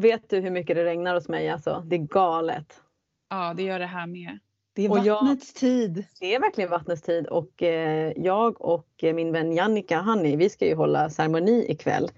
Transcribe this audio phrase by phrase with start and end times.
[0.00, 1.84] vet du hur mycket det regnar hos mig alltså?
[1.86, 2.80] Det är galet.
[3.30, 4.38] Ja, det gör det här med.
[4.74, 6.04] Det är vattnets tid.
[6.20, 10.48] Det är verkligen vattnets tid och eh, jag och eh, min vän Jannica Hanni, vi
[10.48, 12.10] ska ju hålla ceremoni ikväll.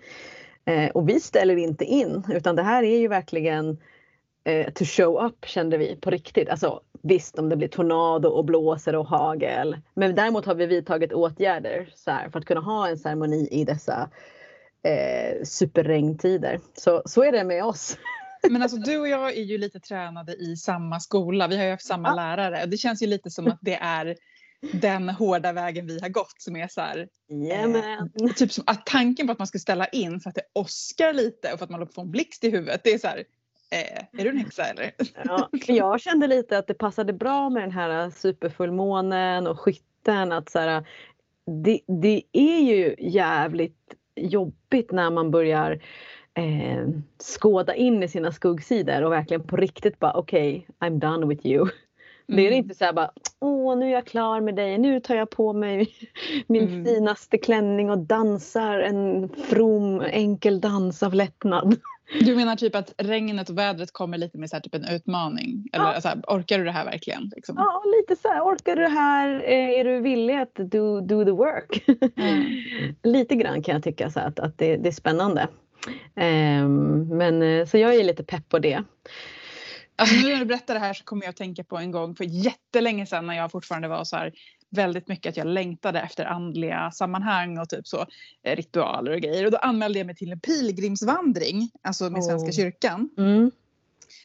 [0.65, 3.79] Eh, och vi ställer inte in utan det här är ju verkligen
[4.45, 6.49] eh, to show up kände vi på riktigt.
[6.49, 9.77] Alltså visst om det blir tornado och blåser och hagel.
[9.95, 13.65] Men däremot har vi vidtagit åtgärder så här, för att kunna ha en ceremoni i
[13.65, 14.11] dessa
[14.83, 16.61] eh, superregntider.
[16.75, 17.99] Så, så är det med oss.
[18.51, 21.49] Men alltså du och jag är ju lite tränade i samma skola.
[21.49, 22.15] Vi har ju haft samma Ja.
[22.15, 22.67] lärare.
[22.67, 24.17] Det känns ju lite som att det är
[24.73, 28.11] den hårda vägen vi har gått som är så här, Jajamän.
[28.37, 31.53] typ som att tanken på att man ska ställa in för att det åskar lite
[31.53, 32.81] och för att man håller på att få en blixt i huvudet.
[32.85, 33.25] Det är så här,
[33.71, 34.93] eh, är du en häxa eller?
[35.25, 40.33] Ja, jag kände lite att det passade bra med den här superfullmånen och skytten.
[40.33, 40.87] Att så här,
[41.65, 45.73] det, det är ju jävligt jobbigt när man börjar
[46.35, 51.47] eh, skåda in i sina skuggsidor och verkligen på riktigt bara okej, I'm done with
[51.47, 51.69] you.
[52.27, 52.59] Det är Mm.
[52.59, 55.53] inte så här bara åh nu är jag klar med dig, nu tar jag på
[55.53, 55.89] mig
[56.47, 56.85] min Mm.
[56.85, 61.77] finaste klänning och dansar en from enkel dans av lättnad.
[62.21, 65.69] Du menar typ att regnet och vädret kommer lite med så här, typ en utmaning?
[65.73, 66.01] Eller Ja.
[66.01, 67.31] så här, orkar du det här verkligen?
[67.37, 67.55] Liksom?
[67.59, 68.41] Ja, lite så här.
[68.41, 69.35] Orkar du det här?
[69.45, 71.85] Eh, Är du villig att do, do the work?
[72.17, 72.45] Mm.
[73.03, 75.49] lite grann kan jag tycka så att, att det, det är spännande.
[76.17, 78.83] Ehm, men eh, så jag är lite pepp på det.
[79.97, 82.15] Alltså nu när du berättar det här så kommer jag att tänka på en gång
[82.15, 84.33] för jättelänge sedan när jag fortfarande var så här
[84.73, 88.07] väldigt mycket att jag längtade efter andliga sammanhang och typ så
[88.43, 89.45] eh, ritualer och grejer.
[89.45, 92.53] Och då anmälde jag mig till en pilgrimsvandring, alltså med Svenska Åh.
[92.57, 93.51] kyrkan Mm.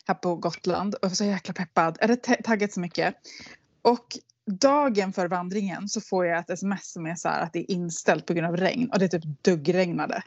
[0.07, 0.93] här på Gotland.
[0.95, 3.15] Och jag var så jäkla peppad, eller ta- taggat så mycket.
[3.81, 4.05] Och
[4.51, 7.71] dagen för vandringen så får jag ett sms som är så här att det är
[7.71, 10.23] inställt på grund av regn och det typ duggregnade.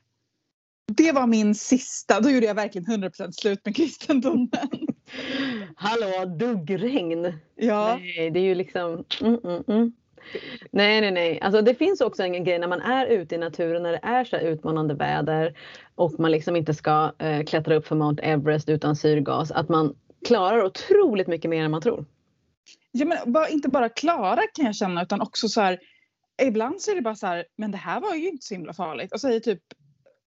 [0.93, 4.49] Det var min sista, då gjorde jag verkligen 100% slut med kristendomen.
[5.77, 7.33] Hallå, duggregn!
[7.57, 7.97] Ja.
[8.01, 9.05] Nej, det är ju liksom...
[9.21, 9.93] Mm, mm, mm.
[10.71, 11.41] Nej, nej, nej.
[11.41, 14.25] Alltså, det finns också en grej när man är ute i naturen, när det är
[14.25, 15.59] så utmanande väder
[15.95, 19.95] och man liksom inte ska eh, klättra upp för Mount Everest utan syrgas, att man
[20.27, 22.05] klarar otroligt mycket mer än man tror.
[22.93, 25.79] Ja, men bara, inte bara klara kan jag känna utan också så här.
[26.43, 28.73] Ibland så är det bara så här, men det här var ju inte så himla
[28.73, 29.13] farligt.
[29.13, 29.63] Och så är typ,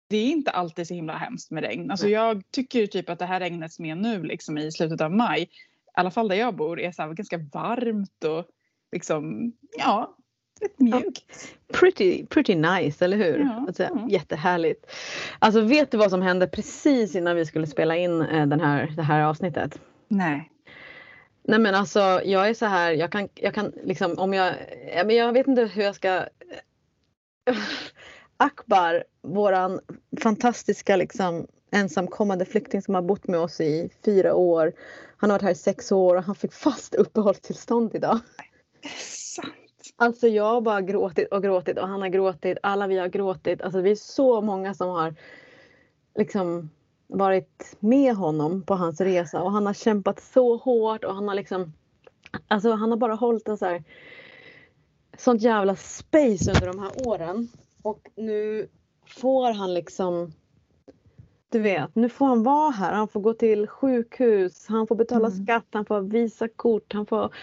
[0.08, 1.90] det är inte alltid så himla hemskt med regn.
[1.90, 5.00] Alltså jag tycker ju typ att det här regnet som är nu liksom i slutet
[5.00, 5.48] av maj, i
[5.94, 8.46] alla fall där jag bor, är så ganska varmt och
[8.92, 10.16] liksom, ja,
[10.60, 11.54] rätt mjukt.
[11.72, 13.38] Pretty, pretty nice, eller hur?
[13.38, 14.06] Ja, alltså, ja.
[14.08, 14.86] Jättehärligt.
[15.38, 18.92] Alltså vet du vad som hände precis innan vi skulle spela in eh, den här,
[18.96, 19.80] det här avsnittet?
[20.08, 20.48] Nej.
[21.44, 24.54] Nej men alltså jag är så här, jag kan, jag kan liksom om jag,
[24.96, 26.24] ja, men jag vet inte hur jag ska
[28.36, 29.80] Akbar, våran
[30.22, 34.72] fantastiska liksom ensamkommande flykting som har bott med oss i fyra år.
[35.16, 38.20] Han har varit här i sex år och han fick fast uppehållstillstånd idag.
[38.98, 39.54] Sant.
[39.96, 42.58] Alltså jag har bara gråtit och gråtit och han har gråtit.
[42.62, 43.62] Alla vi har gråtit.
[43.62, 45.14] Alltså vi är så många som har
[46.18, 46.70] liksom
[47.06, 51.34] varit med honom på hans resa och han har kämpat så hårt och han har
[51.34, 51.72] liksom
[52.48, 53.84] Alltså han har bara hållit en så här
[55.18, 57.48] sånt jävla space under de här åren.
[57.82, 58.68] Och nu
[59.06, 60.32] får han liksom
[61.48, 62.92] du vet, nu får han vara här.
[62.92, 65.44] Han får gå till sjukhus, han får betala Mm.
[65.44, 67.34] skatt, han får visa kort, han får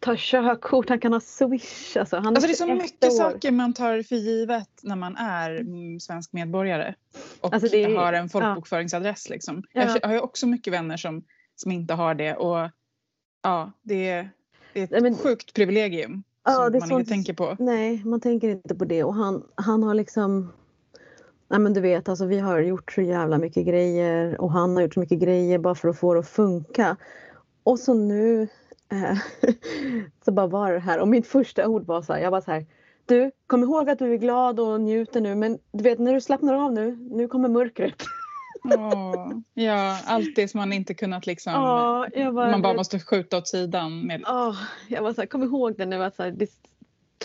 [0.00, 1.96] ta körkort, han kan ha swish.
[1.96, 3.10] Alltså, han Alltså det är så 21 mycket år.
[3.16, 6.94] saker man tar för givet när man är mm, svensk medborgare.
[7.40, 9.62] Och Alltså det är- har en folkbokföringsadress liksom.
[9.72, 9.82] Ja.
[10.02, 11.24] Jag har ju också mycket vänner som,
[11.56, 12.70] som inte har det och
[13.42, 14.30] ja, det är,
[14.72, 17.56] det är ett Nej, men- sjukt privilegium Ja, som man sånt- inte tänker på.
[17.58, 20.52] Nej, man tänker inte på det och han, han har liksom
[21.48, 24.82] Nej men du vet alltså vi har gjort så jävla mycket grejer och han har
[24.82, 26.96] gjort så mycket grejer bara för att få det att funka.
[27.62, 28.48] Och så nu
[30.24, 32.50] så bara var det här och mitt första ord var så här, jag var så
[32.50, 32.66] här
[33.06, 36.20] Du, kom ihåg att du är glad och njuter nu men du vet när du
[36.20, 38.02] slappnar av nu, nu kommer mörkret.
[38.64, 41.52] Åh, ja, allt det som man inte kunnat liksom,
[42.14, 44.06] jag bara, man bara måste skjuta åt sidan.
[44.06, 44.56] Med, Ja,
[44.88, 46.50] jag var så här, kom ihåg det nu att så här, this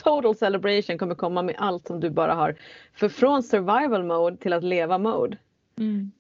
[0.03, 2.55] total celebration kommer komma med allt som du bara har.
[2.93, 5.37] För från survival mode till att leva mode.
[5.77, 6.11] mm.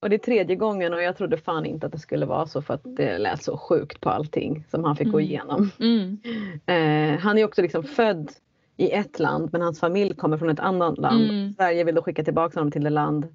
[0.00, 2.62] Och det är tredje gången och jag trodde fan inte att det skulle vara så
[2.62, 5.30] för att det lät så sjukt på allting som han fick gå Mm.
[5.30, 5.70] igenom.
[5.80, 6.18] Mm.
[6.66, 8.32] Eh, han är också liksom född
[8.76, 11.24] i ett land men hans familj kommer från ett annat land.
[11.30, 11.54] Mm.
[11.54, 13.26] Sverige vill då skicka tillbaka honom till det land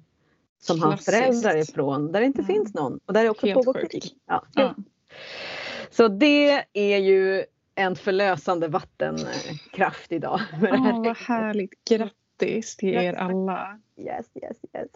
[0.62, 1.10] som hans Klassiskt.
[1.18, 2.12] föräldrar är ifrån.
[2.12, 2.54] Där det inte Mm.
[2.54, 3.00] finns någon.
[3.06, 3.90] Och där det också Helt pågår sjukt.
[3.92, 4.04] krig.
[4.26, 4.74] Ja, Ja.
[5.90, 7.44] Så det är ju
[7.74, 10.40] en förlösande vattenkraft idag.
[10.62, 11.84] Åh, vad härligt.
[11.88, 13.80] Grattis grattis till er alla.
[13.96, 14.88] Yes, yes, yes.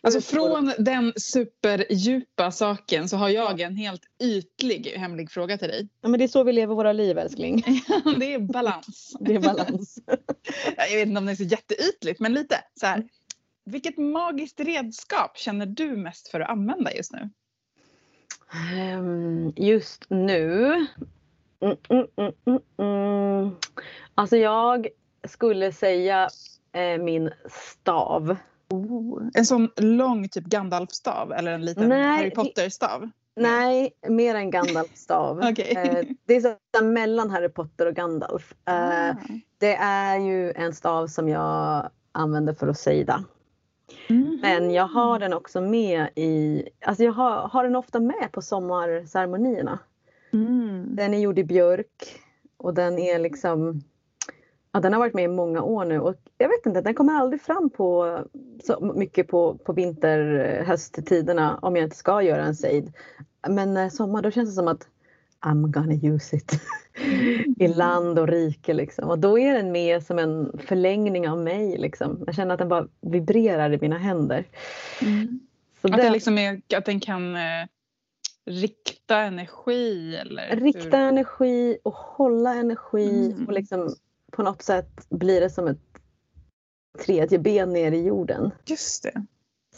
[0.00, 5.88] Alltså från den superdjupa saken så har jag en helt ytlig hemlig fråga till dig.
[6.00, 7.56] Ja, men det är så vi lever våra liv älskling.
[8.18, 9.16] det är balans.
[9.20, 9.98] Det är balans.
[10.76, 13.08] jag vet inte om det är så jätteytligt men lite så här.
[13.64, 17.30] Vilket magiskt redskap känner du mest för att använda just nu?
[18.98, 20.66] Um, just nu?
[21.60, 23.56] Mm, mm, mm, mm, mm.
[24.14, 24.88] Alltså jag
[25.30, 26.28] skulle säga
[26.72, 28.36] eh, min stav.
[28.70, 29.22] Oh.
[29.34, 33.10] En sån lång typ Gandalf-stav eller en liten Nej, Harry Potter-stav?
[33.36, 35.38] Nej, mer en Gandalf-stav.
[35.50, 35.74] okay.
[35.74, 38.54] eh, det är så mellan Harry Potter och Gandalf.
[38.68, 39.14] Eh, ah.
[39.58, 43.24] det är ju en stav som jag använder för att sejda.
[44.08, 44.38] Mm.
[44.42, 48.42] Men jag har den också med i, alltså jag har, har den ofta med på
[48.42, 49.78] sommarceremonierna.
[50.32, 50.96] Mm.
[50.96, 52.20] Den är gjord i björk
[52.56, 53.82] och den är liksom
[54.72, 57.12] Ja, den har varit med i många år nu och jag vet inte, den kommer
[57.12, 58.18] aldrig fram på
[58.64, 62.92] så mycket på, på vinter hösttiderna om jag inte ska göra en sejd.
[63.48, 64.88] Men eh, sommar då känns det som att
[65.40, 66.52] I'm gonna use it.
[67.58, 69.08] I land och rike liksom.
[69.08, 72.24] Och då är den med som en förlängning av mig liksom.
[72.26, 74.44] Jag känner att den bara vibrerar i mina händer.
[75.02, 75.40] Mm.
[75.82, 77.66] att, den liksom är, att den kan eh,
[78.46, 80.56] rikta energi eller?
[80.56, 81.06] Rikta hur?
[81.06, 83.46] energi och hålla energi mm.
[83.46, 83.94] och liksom
[84.40, 85.78] på något sätt blir det som ett
[87.04, 88.50] tredje ben ner i jorden.
[88.64, 89.26] Just det.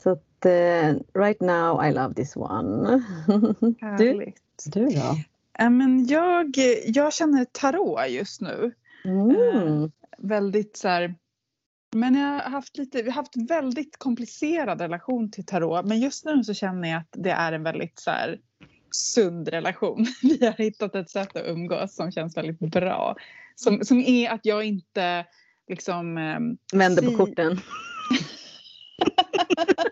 [0.03, 2.89] Så att uh, right now I love this one.
[3.81, 4.41] Härligt.
[4.65, 5.17] Du, du då?
[5.59, 6.55] Äh, men jag,
[6.87, 8.73] jag känner tarot just nu.
[9.05, 9.31] Mm.
[9.31, 9.89] Uh,
[10.19, 11.15] väldigt så här,
[11.95, 16.25] men jag har haft lite, vi har haft väldigt komplicerad relation till tarot men just
[16.25, 18.41] nu så känner jag att det är en väldigt så här,
[18.93, 20.07] sund relation.
[20.23, 23.17] Vi har hittat ett sätt att umgås som känns väldigt bra.
[23.55, 25.27] Som, som är att jag inte
[25.69, 26.19] liksom...
[26.19, 27.61] Um, Vänder på korten.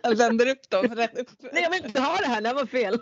[0.17, 1.29] Vänder upp dem rätt upp.
[1.52, 2.99] Nej jag vill inte ha det här, det var fel.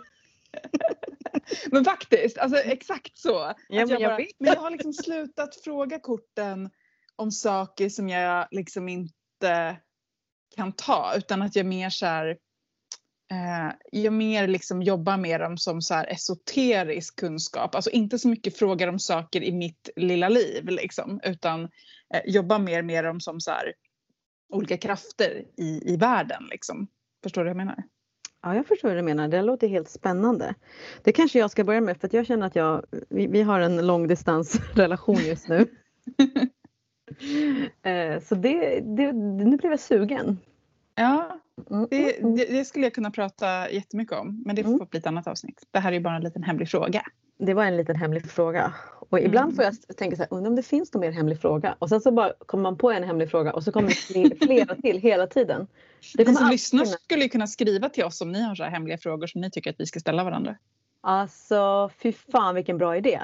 [1.71, 3.31] men faktiskt, alltså exakt så.
[3.31, 6.69] Ja, men, jag, jag bara, men jag har liksom slutat fråga korten
[7.15, 9.77] om saker som jag liksom inte
[10.55, 12.37] kan ta utan att jag mer så här,
[13.31, 17.75] eh, jag mer liksom jobbar med dem som så här esoterisk kunskap.
[17.75, 21.63] Alltså inte så mycket frågar om saker i mitt lilla liv liksom, utan
[22.13, 23.73] eh, jobbar mer med dem som så här,
[24.49, 26.47] olika krafter i, i världen.
[26.51, 26.87] Liksom.
[27.23, 27.83] Förstår du vad jag menar?
[28.41, 29.27] Ja, jag förstår vad du menar.
[29.27, 30.55] Det låter helt spännande.
[31.03, 33.59] Det kanske jag ska börja med för att jag känner att jag, vi, vi har
[33.59, 35.67] en långdistansrelation just nu.
[37.91, 40.37] eh, så det, det, nu blev jag sugen.
[40.95, 41.39] Ja,
[41.89, 42.35] det, mm, mm.
[42.35, 45.63] det, det, skulle jag kunna prata jättemycket om men det får bli ett annat avsnitt.
[45.71, 47.01] Det här är ju bara en liten hemlig fråga.
[47.37, 48.73] Det var en liten hemlig fråga.
[49.09, 49.55] Och ibland mm.
[49.55, 51.75] får jag tänka så här, undrar om det finns någon mer hemlig fråga?
[51.79, 54.75] Och sen så bara kommer man på en hemlig fråga och så kommer det flera
[54.75, 55.67] till hela tiden.
[56.15, 56.97] Det ni som lyssnar kunna...
[56.97, 59.51] skulle ju kunna skriva till oss om ni har så här hemliga frågor som ni
[59.51, 60.55] tycker att vi ska ställa varandra.
[61.01, 63.19] Alltså fy fan vilken bra idé.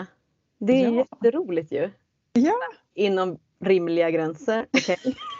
[0.59, 0.97] Det är ja.
[0.97, 1.89] jätteroligt ju.
[2.33, 2.53] Ja.
[2.93, 4.65] Inom rimliga gränser.
[4.73, 5.13] Okay.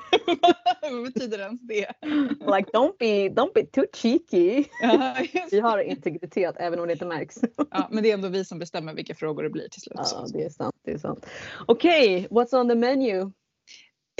[0.82, 1.88] Vad betyder ens det?
[2.40, 4.64] Like don't be, don't be too cheeky.
[4.82, 5.16] Ja,
[5.52, 7.40] vi har integritet även om det inte märks.
[7.72, 9.98] ja, men det är ändå vi som bestämmer vilka frågor det blir till slut.
[9.98, 10.76] Ja, det är sant.
[10.86, 11.26] Det är sant.
[11.66, 13.32] Okej, okay, what's on the menu?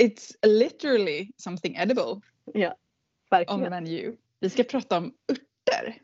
[0.01, 2.21] It's literally something edible.
[2.53, 2.75] Ja,
[3.31, 3.59] verkligen.
[3.59, 4.15] On the menu.
[4.39, 6.01] Vi ska prata om örter.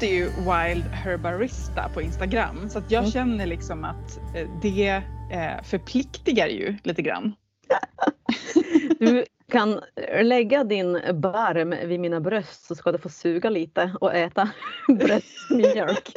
[0.00, 3.10] Heter ju Wild Herbarista på Instagram så att jag mm.
[3.10, 5.02] känner liksom att eh, det
[5.32, 7.34] eh, förpliktigar ju lite grann.
[8.98, 9.80] Du kan
[10.22, 14.50] lägga din barm vid mina bröst så ska du få suga lite och äta
[14.88, 16.12] bröstmjölk.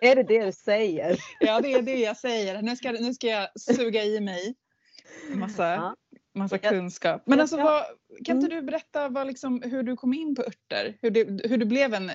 [0.00, 1.16] är det det du säger?
[1.40, 2.62] Ja, det är det jag säger.
[2.62, 4.54] Nu ska, nu ska jag suga i mig
[5.34, 5.94] massa ja
[6.38, 7.22] massa kunskap.
[7.24, 7.84] Men alltså, vad,
[8.24, 8.60] kan inte mm.
[8.64, 10.98] du berätta vad, liksom, hur du kom in på örter?
[11.02, 12.10] Hur du, hur du blev en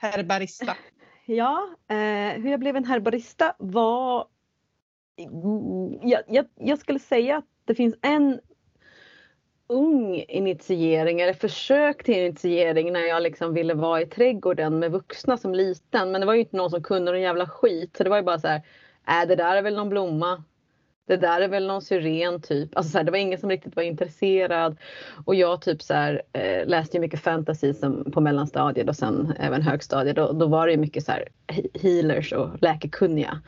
[0.00, 0.76] herbarista?
[1.26, 4.26] Ja, eh, hur jag blev en herbarista var...
[6.02, 8.40] Jag, jag, jag, skulle säga att det finns en
[9.66, 15.36] ung initiering eller försök till initiering när jag liksom ville vara i trädgården med vuxna
[15.36, 16.10] som liten.
[16.10, 17.96] Men det var ju inte någon som kunde någon jävla skit.
[17.96, 18.62] Så det var ju bara så här,
[19.08, 20.44] äh, det där är väl någon blomma.
[21.06, 22.76] Det där är väl någon syren typ.
[22.76, 24.76] Alltså så här, det var ingen som riktigt var intresserad.
[25.24, 29.34] Och jag typ så här, eh, läste ju mycket fantasy som, på mellanstadiet och sen
[29.38, 30.16] även högstadiet.
[30.16, 31.28] Då, då var det ju mycket så här,
[31.82, 33.40] healers och läkekunniga.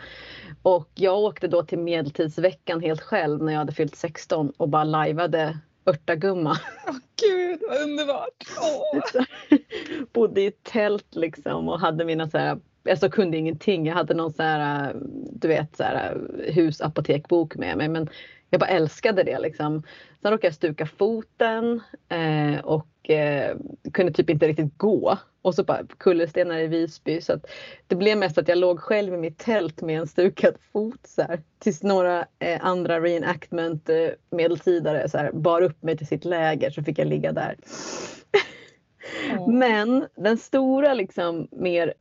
[0.63, 4.85] Och jag åkte då till medeltidsveckan helt själv när jag hade fyllt 16 och bara
[4.85, 6.51] lajvade Örtagumma.
[6.87, 8.45] Oh, gud vad underbart!
[8.61, 9.25] Oh.
[10.13, 12.59] Bodde i tält liksom och hade mina så här
[12.91, 13.87] alltså kunde ingenting.
[13.87, 14.97] Jag hade någon så här,
[15.33, 16.21] du vet, så här,
[16.55, 17.89] husapotekbok med mig.
[17.89, 18.09] Men
[18.51, 19.83] jag bara älskade det liksom.
[20.23, 23.57] Sen råkade jag stuka foten eh, och eh,
[23.93, 25.19] kunde typ inte riktigt gå.
[25.43, 27.21] Och så bara kullerstenar i Visby.
[27.21, 27.47] Så att
[27.87, 31.07] det blev mest att jag låg själv i mitt tält med en stukad fot.
[31.07, 36.07] Så här, tills några eh, andra reenactment eh, medeltidare så här, bar upp mig till
[36.07, 37.57] sitt läger så fick jag ligga där.
[39.31, 39.59] Mm.
[39.59, 41.95] Men den stora liksom mer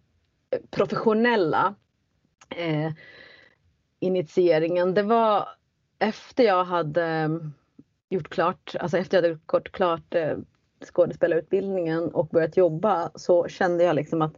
[0.71, 1.75] professionella
[2.50, 2.91] eh,
[4.00, 5.50] initieringen det var
[6.00, 7.53] efter jag hade mm,
[8.09, 10.38] gjort klart, alltså efter jag hade gått klart eh,
[10.85, 14.33] skådespelarutbildningen och börjat jobba så kände jag liksom att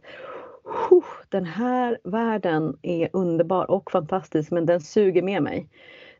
[1.28, 5.68] den här världen är underbar och fantastisk men den suger med mig.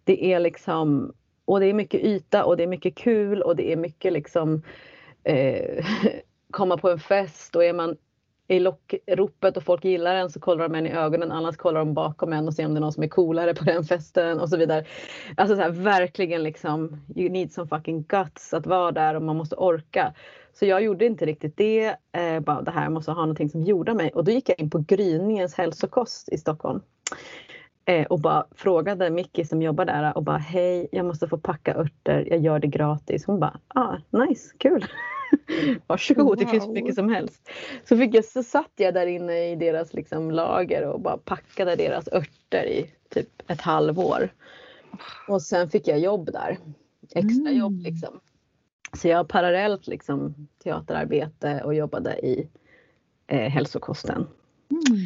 [0.05, 1.13] Det är liksom,
[1.45, 4.63] och det är mycket yta och det är mycket kul och det är mycket liksom
[5.25, 5.85] eh,
[6.51, 7.97] komma på en fest och är man
[8.49, 11.95] i lockropet och folk gillar en så kollar de en i ögonen annars kollar de
[11.95, 14.49] bakom en och ser om det är någon som är coolare på den festen och
[14.49, 14.85] så vidare.
[15.37, 19.37] Alltså så här, verkligen liksom you need some fucking guts att vara där och man
[19.37, 20.15] måste orka.
[20.53, 21.97] Så jag gjorde inte riktigt det.
[22.13, 24.71] Eh, bara det här måste ha någonting som gjorde mig och då gick jag in
[24.71, 26.81] på Gryningens hälsokost i Stockholm.
[27.85, 31.75] Eh, och bara frågade Micke som jobbar där och bara hej jag måste få packa
[31.75, 33.25] örter, jag gör det gratis.
[33.27, 34.85] Hon bara ah nice, kul.
[35.87, 36.37] Varsågod, wow.
[36.37, 37.51] det finns mycket som helst.
[37.85, 41.77] Så, fick jag, så satt jag där inne i deras liksom, lager och bara packade
[41.77, 44.33] deras örter i typ ett halvår.
[45.29, 46.59] Och sen fick jag jobb där.
[47.15, 47.85] Extra jobb mm.
[47.85, 48.21] liksom.
[48.93, 52.49] Så jag parallellt liksom teaterarbete och jobbade i
[53.27, 54.27] eh, hälsokosten.
[54.71, 54.99] Mm.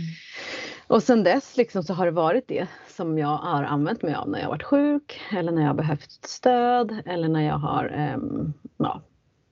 [0.87, 4.29] Och sen dess liksom så har det varit det som jag har använt mig av
[4.29, 8.19] när jag varit sjuk eller när jag behövt stöd eller när jag har eh,
[8.77, 9.03] ja,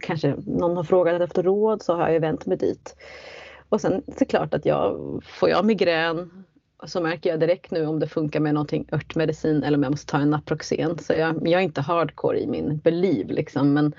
[0.01, 2.97] kanske någon har frågat efter råd så har jag vänt mig dit.
[3.69, 6.45] Och sen såklart att jag, får jag migrän
[6.87, 10.13] så märker jag direkt nu om det funkar med någonting örtmedicin eller om jag måste
[10.13, 10.99] ta en Naproxen.
[10.99, 13.95] Så jag, jag är inte hardcore i min believe liksom men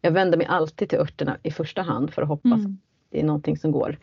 [0.00, 2.66] jag vänder mig alltid till örterna i första hand för att hoppas mm.
[2.66, 2.70] att
[3.10, 3.98] det är någonting som går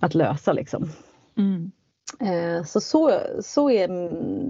[0.00, 0.90] att lösa liksom.
[1.36, 1.72] Mm.
[2.20, 3.88] Eh, så, så, så är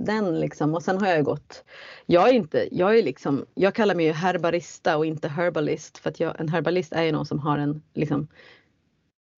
[0.04, 1.64] den liksom och sen har jag gått
[2.06, 6.10] Jag är inte, jag är liksom, jag kallar mig ju herbarista och inte herbalist för
[6.10, 8.28] att jag, en herbalist är ju någon som har en liksom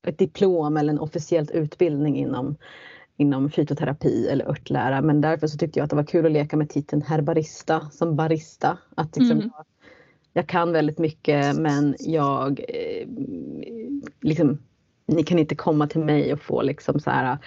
[0.06, 2.56] ett diplom eller en officiell utbildning inom
[3.16, 6.56] inom fytoterapi eller örtlära men därför så tyckte jag att det var kul att leka
[6.56, 8.78] med titeln herbarista som barista.
[8.94, 9.50] Att liksom mm.
[9.54, 9.66] jag,
[10.32, 13.08] jag, kan väldigt mycket men jag eh,
[14.20, 14.58] liksom,
[15.06, 17.38] ni kan inte komma till mig och få liksom så här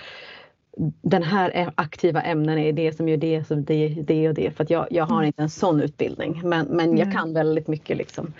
[1.01, 4.51] den här aktiva ämnen är det som gör det, som det, det och det.
[4.51, 5.27] För att jag, jag har mm.
[5.27, 7.98] inte en sån utbildning men, men jag kan väldigt mycket.
[7.98, 8.33] Liksom.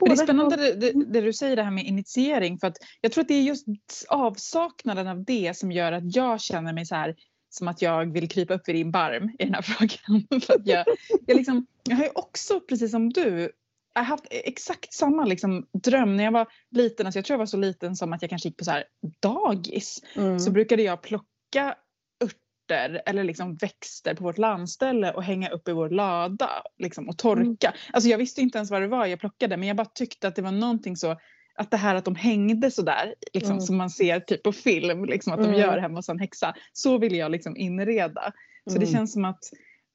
[0.00, 3.12] det är spännande det, det, det, du säger det här med initiering för att jag
[3.12, 3.66] tror att det är just
[4.08, 7.14] avsaknaden av det som gör att jag känner mig så här
[7.50, 10.40] som att jag vill krypa upp vid din barm i den här frågan.
[10.40, 10.84] för att jag,
[11.26, 13.50] jag, liksom, jag har ju också precis som du
[13.94, 17.06] jag har haft exakt samma liksom, dröm när jag var liten.
[17.06, 18.84] Alltså jag tror jag var så liten som att jag kanske gick på så här,
[19.20, 20.02] dagis.
[20.16, 20.38] Mm.
[20.38, 21.76] Så brukade jag plocka plocka
[22.24, 27.18] örter eller liksom växter på vårt landställe och hänga upp i vår lada liksom, och
[27.18, 27.68] torka.
[27.68, 27.78] Mm.
[27.92, 30.36] Alltså jag visste inte ens vad det var jag plockade men jag bara tyckte att
[30.36, 31.16] det var någonting så
[31.56, 33.60] att det här att de hängde sådär liksom, mm.
[33.60, 35.60] som man ser typ på film liksom, att de mm.
[35.60, 36.54] gör hemma hos en häxa.
[36.72, 38.32] Så vill jag liksom inreda.
[38.66, 38.92] Så det mm.
[38.92, 39.44] känns som att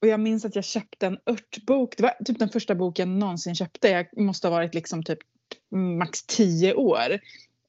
[0.01, 1.97] och jag minns att jag köpte en örtbok.
[1.97, 3.89] Det var typ den första boken jag någonsin köpte.
[3.89, 5.19] Jag måste ha varit liksom typ
[5.99, 7.19] max tio år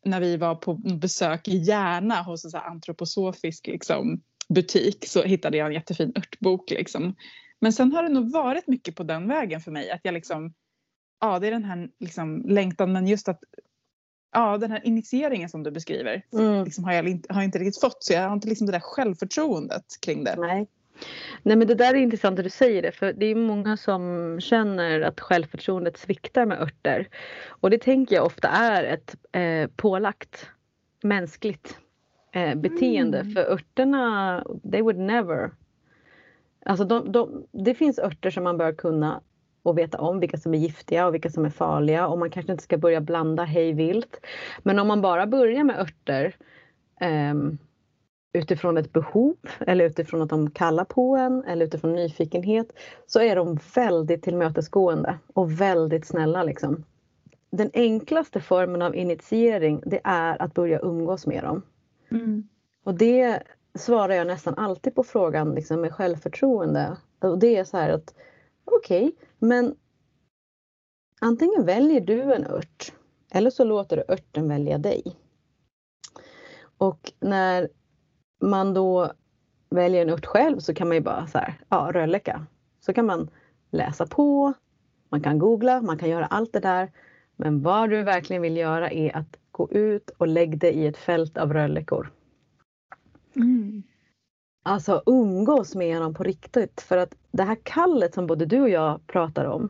[0.05, 5.57] när vi var på besök i Järna hos en så antroposofisk liksom, butik så hittade
[5.57, 6.71] jag en jättefin örtbok.
[6.71, 7.17] Liksom.
[7.61, 9.91] Men sen har det nog varit mycket på den vägen för mig.
[9.91, 10.55] Att jag liksom,
[11.21, 13.41] ja det är den här liksom, längtan men just att
[14.33, 16.65] ja, den här initieringen som du beskriver mm.
[16.65, 18.81] liksom, har, jag, har jag inte riktigt fått så jag har inte liksom det där
[18.81, 20.37] självförtroendet kring det.
[20.37, 20.67] Nej.
[21.43, 24.37] Nej men det där är intressant att du säger det för det är många som
[24.41, 27.09] känner att självförtroendet sviktar med örter.
[27.49, 30.51] Och det tänker jag ofta är ett eh, pålagt
[31.03, 31.79] mänskligt
[32.33, 33.35] eh, beteende mm.
[33.35, 35.51] för örterna, they would never
[36.65, 39.21] Alltså de, de, det finns örter som man bör kunna
[39.63, 42.53] och veta om vilka som är giftiga och vilka som är farliga och man kanske
[42.53, 44.27] inte ska börja blanda hej vilt.
[44.63, 46.37] Men om man bara börjar med örter
[47.01, 47.59] um,
[48.33, 52.73] utifrån ett behov eller utifrån att de kallar på en eller utifrån nyfikenhet
[53.07, 56.85] så är de väldigt tillmötesgående och väldigt snälla liksom.
[57.51, 61.63] Den enklaste formen av initiering det är att börja umgås med dem.
[62.11, 62.49] Mm.
[62.85, 63.43] Och det
[63.79, 66.97] svarar jag nästan alltid på frågan liksom, med självförtroende.
[67.21, 68.15] Och det är så här att
[68.65, 69.75] okej, okay, men
[71.21, 72.93] antingen väljer du en ört
[73.33, 75.17] eller så låter du örten välja dig.
[76.79, 77.69] Och när
[78.41, 79.13] man då
[79.71, 82.47] väljer en ört själv så kan man ju bara så här, ja rölleka.
[82.81, 83.31] Så kan man
[83.71, 84.53] läsa på,
[85.09, 86.93] man kan googla, man kan göra allt det där.
[87.37, 90.97] Men vad du verkligen vill göra är att gå ut och lägg dig i ett
[90.97, 92.13] fält av röllekor.
[93.37, 93.83] Mm.
[94.63, 98.69] Alltså umgås med dem på riktigt för att det här kallet som både du och
[98.69, 99.69] jag pratar om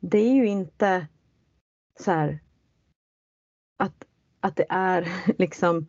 [0.00, 1.06] det är ju inte
[2.00, 2.38] så här
[3.78, 4.04] att,
[4.40, 5.86] att det är liksom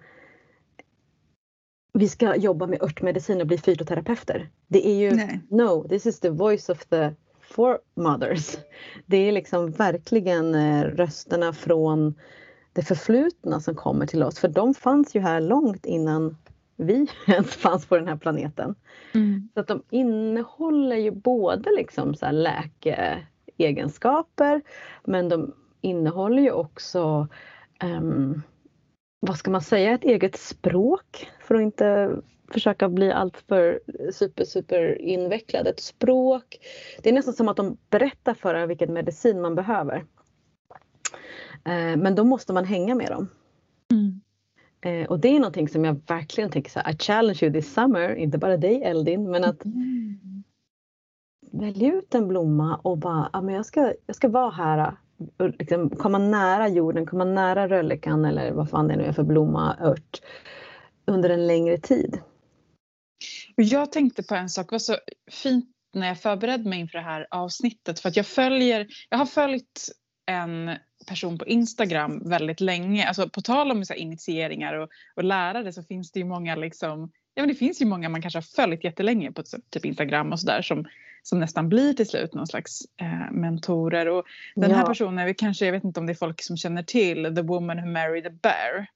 [1.93, 4.49] vi ska jobba med örtmedicin och bli fytoterapeuter.
[4.67, 5.39] Det är ju Nej.
[5.49, 8.57] no, this is the voice of the foremothers.
[9.05, 12.15] Det är liksom verkligen eh, rösterna från
[12.73, 16.37] det förflutna som kommer till oss för de fanns ju här långt innan
[16.75, 18.75] vi ens fanns på den här planeten.
[19.13, 19.49] Mm.
[19.53, 24.61] Så att de innehåller ju både liksom så läkeegenskaper
[25.03, 27.27] men de innehåller ju också
[27.83, 28.41] um,
[29.25, 32.15] vad ska man säga, ett eget språk för att inte
[32.51, 33.79] försöka bli alltför
[34.11, 35.67] super, super invecklad.
[35.67, 36.59] Ett språk.
[37.03, 39.95] Det är nästan som att de berättar för en vilken medicin man behöver.
[41.65, 43.27] Eh, men då måste man hänga med dem.
[43.91, 44.21] Mm.
[44.81, 47.73] Eh, och det är någonting som jag verkligen tänker så här, I challenge you this
[47.73, 50.43] summer, inte bara dig Eldin, men att Mm.
[51.51, 54.95] välja ut en blomma och bara, ja, men jag, ska, jag ska vara här
[55.59, 59.77] liksom komma nära jorden, komma nära röllekan eller vad fan det nu är för blomma,
[59.81, 60.21] ört
[61.05, 62.19] under en längre tid.
[63.55, 64.97] Jag tänkte på en sak, det var så
[65.31, 69.25] fint när jag förberedde mig inför det här avsnittet för att jag följer, jag har
[69.25, 69.89] följt
[70.25, 70.71] en
[71.07, 75.83] person på Instagram väldigt länge, alltså på tal om så initieringar och, och lärare så
[75.83, 78.83] finns det ju många liksom, ja men det finns ju många man kanske har följt
[78.83, 80.85] jättelänge på typ Instagram och sådär som,
[81.23, 84.23] som nästan blir till slut någon slags eh, mentorer och
[84.55, 84.87] den här Ja.
[84.87, 87.77] personen, vi kanske, jag vet inte om det är folk som känner till The Woman
[87.81, 88.87] Who Married the Bear.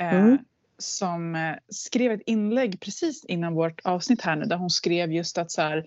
[0.00, 0.38] Eh, Mm.
[0.78, 5.38] Som eh, skrev ett inlägg precis innan vårt avsnitt här nu där hon skrev just
[5.38, 5.84] att så här,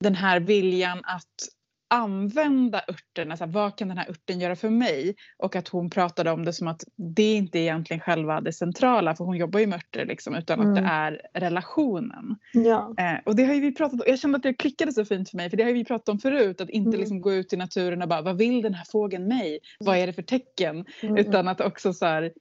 [0.00, 1.48] den här viljan att
[1.92, 5.14] använda örterna, så här, vad kan den här örten göra för mig?
[5.38, 9.14] Och att hon pratade om det som att det inte är egentligen själva det centrala
[9.16, 10.74] för hon jobbar ju med örter liksom utan att Mm.
[10.84, 12.36] det är relationen.
[12.52, 12.94] Ja.
[12.98, 15.36] Eh, och det har vi pratat om, jag kände att det klickade så fint för
[15.36, 17.00] mig för det har vi pratat om förut att inte Mm.
[17.00, 19.58] liksom gå ut i naturen och bara vad vill den här fågeln mig?
[19.80, 20.84] Vad är det för tecken?
[21.02, 21.16] Mm.
[21.16, 22.32] Utan att också så här,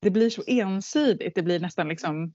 [0.00, 2.32] det blir så ensidigt, det blir nästan liksom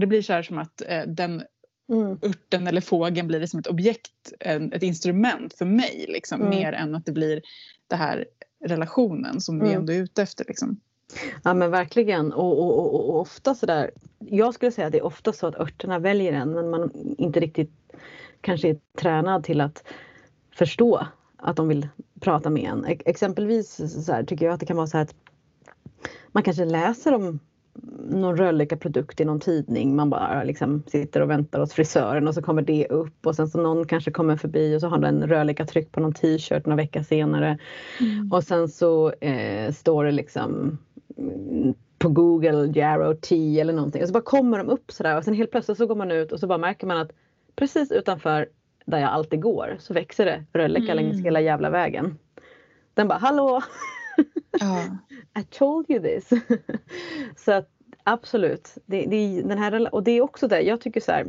[0.00, 1.42] det blir så här som att eh, den
[1.88, 2.18] Mm.
[2.22, 6.50] örten eller fågeln blir det som ett objekt, en, ett instrument för mig liksom, Mm.
[6.50, 7.42] mer än att det blir
[7.88, 8.26] det här
[8.64, 9.78] relationen som vi Mm.
[9.80, 10.44] ändå är ute efter.
[10.48, 10.80] Liksom.
[11.44, 13.90] Ja men verkligen och, och, och, och ofta sådär.
[14.18, 17.40] Jag skulle säga att det är ofta så att örterna väljer en men man inte
[17.40, 17.70] riktigt
[18.40, 19.84] kanske är tränad till att
[20.54, 21.88] förstå att de vill
[22.20, 22.84] prata med en.
[22.84, 25.14] Ex- Exempelvis så här, tycker jag att det kan vara så här att
[26.32, 27.38] man kanske läser om
[28.10, 29.96] någon röllika produkt i någon tidning.
[29.96, 33.48] Man bara liksom sitter och väntar hos frisören och så kommer det upp och sen
[33.48, 36.76] så någon kanske kommer förbi och så har den röllika tryck på någon t-shirt några
[36.76, 37.58] veckor senare.
[38.32, 40.78] Och sen så eh, står det liksom
[41.18, 45.24] mm, på Google Yarrow Tea eller någonting och så bara kommer de upp sådär och
[45.24, 47.10] sen helt plötsligt så går man ut och så bara märker man att
[47.56, 48.48] precis utanför
[48.86, 50.96] där jag alltid går så växer det rölleka Mm.
[50.96, 52.18] längs hela jävla vägen.
[52.94, 53.60] Den bara hallå!
[54.60, 54.84] Ja.
[55.40, 56.28] I told you this.
[57.36, 57.68] så att
[58.04, 61.26] absolut, det, det, den här, och det är också det, jag tycker så här.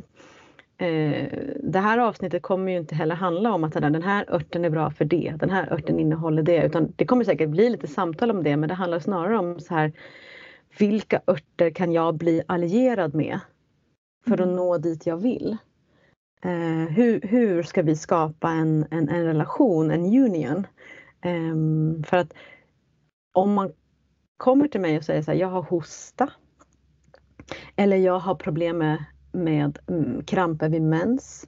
[0.79, 1.27] Eh,
[1.63, 4.89] det här avsnittet kommer ju inte heller handla om att den här- örten är bra
[4.91, 6.65] för det, den här örten innehåller det.
[6.65, 9.73] Utan det kommer säkert bli lite samtal om det men det handlar snarare om så
[9.73, 9.91] här
[10.79, 13.39] vilka örter kan jag bli allierad med
[14.27, 14.55] för att Mm.
[14.55, 15.57] nå dit jag vill?
[16.41, 20.67] Eh, hur, hur ska vi skapa en, en, en relation, en union?
[21.21, 22.33] Ehm, för att
[23.37, 23.73] om man
[24.37, 26.29] kommer till mig och säger så här, jag har hosta.
[27.75, 31.47] Eller jag har problem med, med mm, kramper vid mens.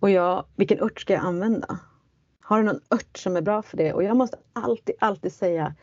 [0.00, 1.78] Och jag, vilken ört ska jag använda?
[2.40, 3.92] Har du någon ört som är bra för det?
[3.92, 5.74] Och jag måste alltid, alltid säga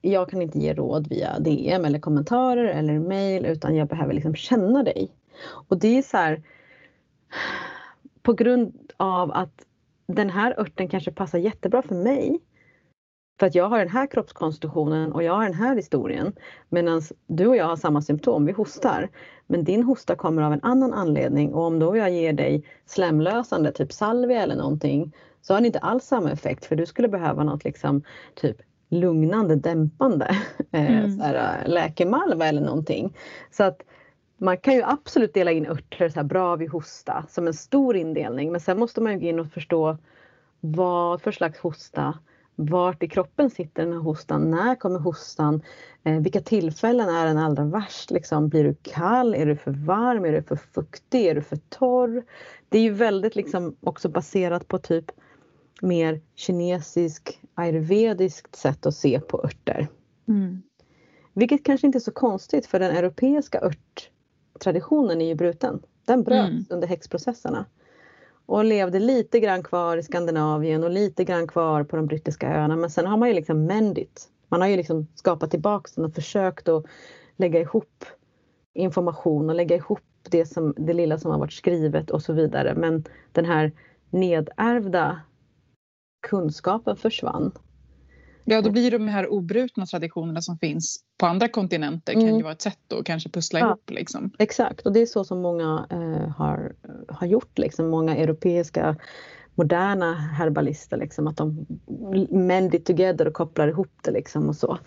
[0.00, 4.34] jag kan inte ge råd via DM eller kommentarer eller mail utan jag behöver liksom
[4.34, 5.10] känna dig.
[5.68, 6.42] Och det är så här
[8.22, 9.66] på grund av att
[10.06, 12.40] den här örten kanske passar jättebra för mig.
[13.40, 16.32] För att jag har den här kroppskonstitutionen och jag har den här historien.
[16.68, 19.08] Medan du och jag har samma symptom, vi hostar.
[19.46, 23.72] Men din hosta kommer av en annan anledning och om då jag ger dig slemlösande,
[23.72, 27.44] typ salvia eller någonting, så har det inte alls samma effekt för du skulle behöva
[27.44, 28.02] något liksom
[28.34, 28.56] typ
[28.88, 30.24] lugnande, dämpande
[30.72, 31.20] eh, mm.
[31.20, 33.16] här, läkemalva eller någonting.
[33.50, 33.82] Så att
[34.36, 37.96] man kan ju absolut dela in örter så här, bra vid hosta som en stor
[37.96, 39.98] indelning men sen måste man ju gå in och förstå
[40.60, 42.18] vad för slags hosta
[42.56, 44.50] vart i kroppen sitter den här hostan?
[44.50, 45.62] När kommer hostan?
[46.04, 48.10] Eh, vilka tillfällen är den allra värst?
[48.10, 49.34] Liksom, blir du kall?
[49.34, 50.24] Är du för varm?
[50.24, 51.26] Är du för fuktig?
[51.26, 52.24] Är du för torr?
[52.68, 55.04] Det är ju väldigt liksom också baserat på typ
[55.82, 59.88] mer kinesisk ayurvediskt sätt att se på örter.
[60.28, 60.62] Mm.
[61.32, 65.82] Vilket kanske inte är så konstigt för den europeiska örttraditionen är ju bruten.
[66.04, 66.64] Den bröts mm.
[66.70, 67.66] under häxprocesserna
[68.46, 72.76] och levde lite grann kvar i Skandinavien och lite grann kvar på de brittiska öarna.
[72.76, 74.28] Men sen har man ju liksom mendit.
[74.48, 76.84] Man har ju liksom skapat tillbaks den och försökt att
[77.36, 78.04] lägga ihop
[78.74, 82.74] information och lägga ihop det, som, det lilla som har varit skrivet och så vidare.
[82.74, 83.72] Men den här
[84.10, 85.20] nedärvda
[86.28, 87.52] kunskapen försvann.
[88.44, 92.26] Ja, då blir de här obrutna traditionerna som finns på andra kontinenter mm.
[92.26, 93.90] kan ju vara ett sätt att kanske pussla ja, ihop.
[93.90, 94.30] Liksom.
[94.38, 96.72] Exakt, och det är så som många eh, har,
[97.08, 97.58] har gjort.
[97.58, 97.88] Liksom.
[97.88, 98.96] Många europeiska
[99.54, 101.66] moderna herbalister, liksom, att de
[102.30, 104.10] mend it together och kopplar ihop det.
[104.10, 104.78] Liksom, och så.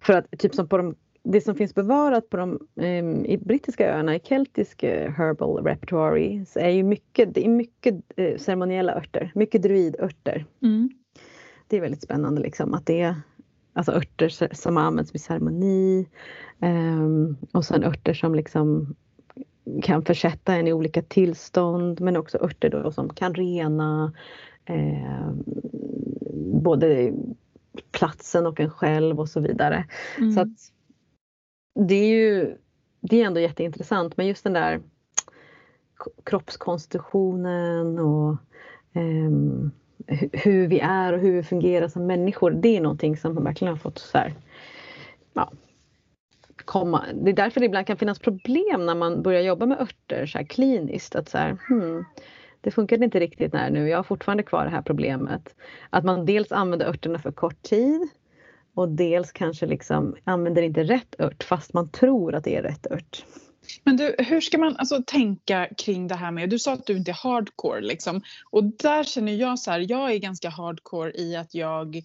[0.00, 3.94] För att typ som på de det som finns bevarat på de eh, i brittiska
[3.94, 4.82] öarna, i keltisk
[5.16, 10.44] herbal repertory, så är ju mycket, det är mycket eh, ceremoniella örter, mycket druidörter.
[10.62, 10.90] Mm
[11.70, 13.14] det är väldigt spännande liksom att det är
[13.80, 16.06] alltså örter som används vid ceremoni
[16.60, 18.94] um, och sen örter som liksom
[19.82, 24.12] kan försätta en i olika tillstånd men också örter då som kan rena
[24.64, 25.30] eh,
[26.62, 27.12] både
[27.90, 29.84] platsen och en själv och så vidare.
[30.18, 30.32] Mm.
[30.32, 30.72] Så att
[31.88, 32.56] det är ju
[33.00, 34.80] det är ändå jätteintressant men just den där
[36.24, 38.36] kroppskonstitutionen och
[38.94, 39.70] um,
[40.32, 42.50] hur vi är och hur vi fungerar som människor.
[42.50, 44.34] Det är någonting som verkligen har fått så här,
[45.32, 45.52] ja,
[46.64, 47.04] komma.
[47.14, 50.38] Det är därför det ibland kan finnas problem när man börjar jobba med örter så
[50.38, 51.14] här kliniskt.
[51.16, 52.04] Att så här, hmm,
[52.60, 55.54] det funkade inte riktigt när nu, jag har fortfarande kvar det här problemet.
[55.90, 58.08] Att man dels använder örterna för kort tid
[58.74, 62.86] och dels kanske liksom använder inte rätt ört fast man tror att det är rätt
[62.90, 63.24] ört.
[63.84, 66.96] Men du, hur ska man alltså tänka kring det här med, du sa att du
[66.96, 68.22] inte är hardcore liksom.
[68.50, 71.96] Och där känner jag så här, jag är ganska hardcore i att jag,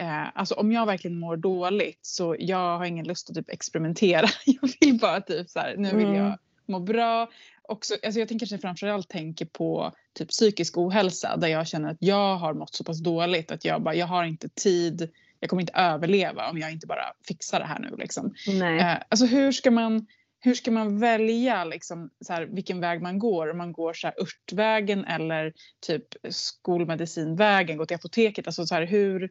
[0.00, 4.26] eh, alltså om jag verkligen mår dåligt så jag har ingen lust att typ experimentera.
[4.44, 6.38] Jag vill bara typ så här, nu vill jag mm.
[6.66, 7.30] må bra.
[7.62, 12.36] Också, alltså jag tänker framförallt tänker på typ psykisk ohälsa där jag känner att jag
[12.36, 15.08] har mått så pass dåligt att jag bara, jag har inte tid,
[15.40, 18.34] jag kommer inte överleva om jag inte bara fixar det här nu liksom.
[18.48, 18.78] Nej.
[18.78, 20.06] Eh, alltså hur ska man
[20.40, 23.50] hur ska man välja liksom, så här, vilken väg man går?
[23.50, 25.52] Om man går så här, örtvägen eller
[25.86, 28.46] typ skolmedicinvägen, gå till apoteket.
[28.46, 29.30] Alltså, så här, hur,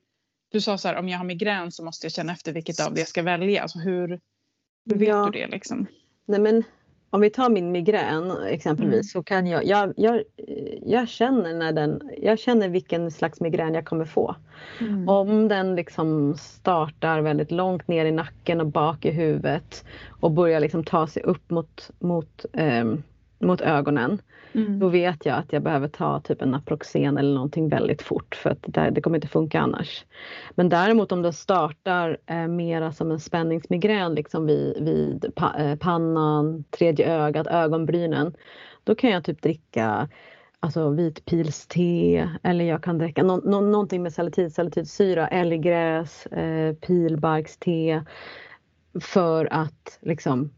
[0.52, 2.94] du sa så här, om jag har migrän så måste jag känna efter vilket av
[2.94, 3.62] det jag ska välja.
[3.62, 4.08] Alltså, hur,
[4.90, 5.30] hur vet ja.
[5.34, 5.48] du det?
[5.48, 5.88] Liksom?
[6.26, 6.64] Nej, men
[7.10, 9.04] om vi tar min migrän exempelvis mm.
[9.04, 10.24] så kan jag, jag, jag,
[10.86, 14.36] jag, känner när den, jag känner vilken slags migrän jag kommer få.
[14.80, 15.10] Mm.
[15.10, 20.60] Om den liksom startar väldigt långt ner i nacken och bak i huvudet och börjar
[20.60, 22.86] liksom ta sig upp mot, mot, eh,
[23.40, 24.22] mot ögonen
[24.56, 24.80] Mm.
[24.80, 28.50] Då vet jag att jag behöver ta typ en Naproxen eller någonting väldigt fort för
[28.50, 30.06] att det, det kommer inte funka annars.
[30.52, 35.76] Men däremot om det startar eh, mera som en spänningsmigrän liksom vid, vid pa, eh,
[35.76, 38.36] pannan, tredje ögat, ögonbrynen.
[38.84, 40.10] Då kan jag typ dricka
[40.60, 48.06] alltså vitpilste eller jag kan dricka no, no, någonting med salicid, salicylsyra, älggräs, eh, pilbarkste
[49.02, 50.50] för att liksom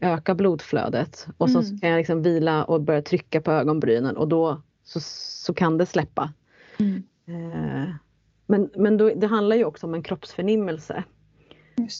[0.00, 1.62] öka blodflödet och mm.
[1.62, 5.00] så kan jag liksom vila och börja trycka på ögonbrynen och då så,
[5.44, 6.32] så kan det släppa.
[6.78, 7.02] Mm.
[7.26, 7.88] Eh,
[8.46, 11.04] men men då, det handlar ju också om en kroppsförnimmelse.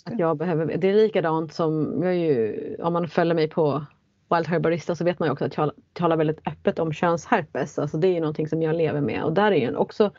[0.05, 3.87] Att jag behöver, det är likadant som, jag ju, om man följer mig på
[4.31, 7.79] Wild Herbarista så vet man ju också att jag talar väldigt öppet om könsherpes.
[7.79, 10.11] Alltså det är ju någonting som jag lever med och där är ju också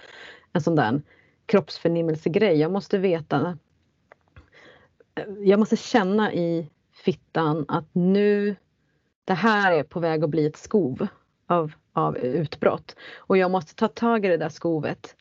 [0.54, 1.02] en sån där
[1.46, 2.60] kroppsförnimmelsegrej.
[2.60, 3.58] Jag måste veta
[5.44, 6.70] jag måste känna i
[7.06, 8.56] fittan att nu,
[9.26, 11.08] det här är på väg att bli ett skov
[11.48, 12.96] av, av utbrott.
[13.18, 15.16] Och jag måste ta tag i det där skovet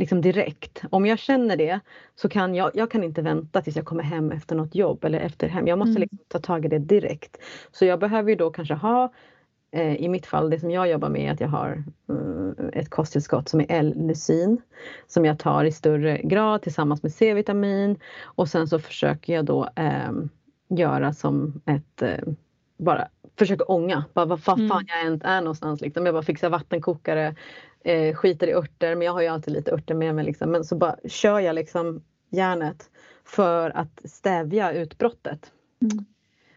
[0.00, 0.82] liksom direkt.
[0.90, 1.80] Om jag känner det
[2.14, 5.20] så kan jag, jag kan inte vänta tills jag kommer hem efter något jobb eller
[5.20, 5.66] efter hem.
[5.66, 6.00] Jag måste mm.
[6.00, 7.36] liksom ta tag i det direkt.
[7.72, 9.12] Så jag behöver ju då kanske ha
[9.72, 12.90] eh, i mitt fall, det som jag jobbar med är att jag har eh, ett
[12.90, 14.62] kosttillskott som är L-lysin
[15.06, 19.68] som jag tar i större grad tillsammans med C-vitamin och sen så försöker jag då
[19.76, 20.12] eh,
[20.70, 22.18] göra som ett eh,
[22.76, 24.86] bara försöka ånga, bara vad fan, mm.
[24.86, 25.80] jag än är någonstans.
[25.80, 26.06] Liksom.
[26.06, 27.34] Jag bara fixar vattenkokare,
[27.84, 30.24] eh, skiter i örter, men jag har ju alltid lite örter med mig.
[30.24, 30.50] Liksom.
[30.50, 32.90] Men så bara kör jag liksom järnet
[33.24, 35.52] för att stävja utbrottet.
[35.82, 36.04] Mm.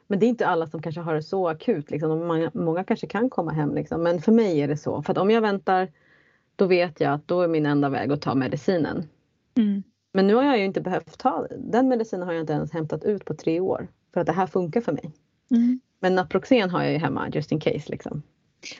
[0.08, 1.92] Men det är inte alla som kanske har det så akut.
[1.92, 2.28] Liksom.
[2.28, 3.76] Många, många kanske kan komma hem.
[3.76, 4.04] Liksom.
[4.04, 5.02] Men för mig är det så.
[5.02, 5.88] För att om jag väntar
[6.56, 9.08] då vet jag att då är min enda väg att ta medicinen.
[9.58, 9.84] Mm.
[10.14, 13.04] Men nu har jag ju inte behövt ta den medicinen har jag inte ens hämtat
[13.04, 13.88] ut på tre år.
[14.14, 15.12] För att det här funkar för mig.
[15.52, 15.80] Mm.
[16.00, 17.84] Men Naproxen har jag ju hemma just in case.
[17.92, 18.24] Liksom.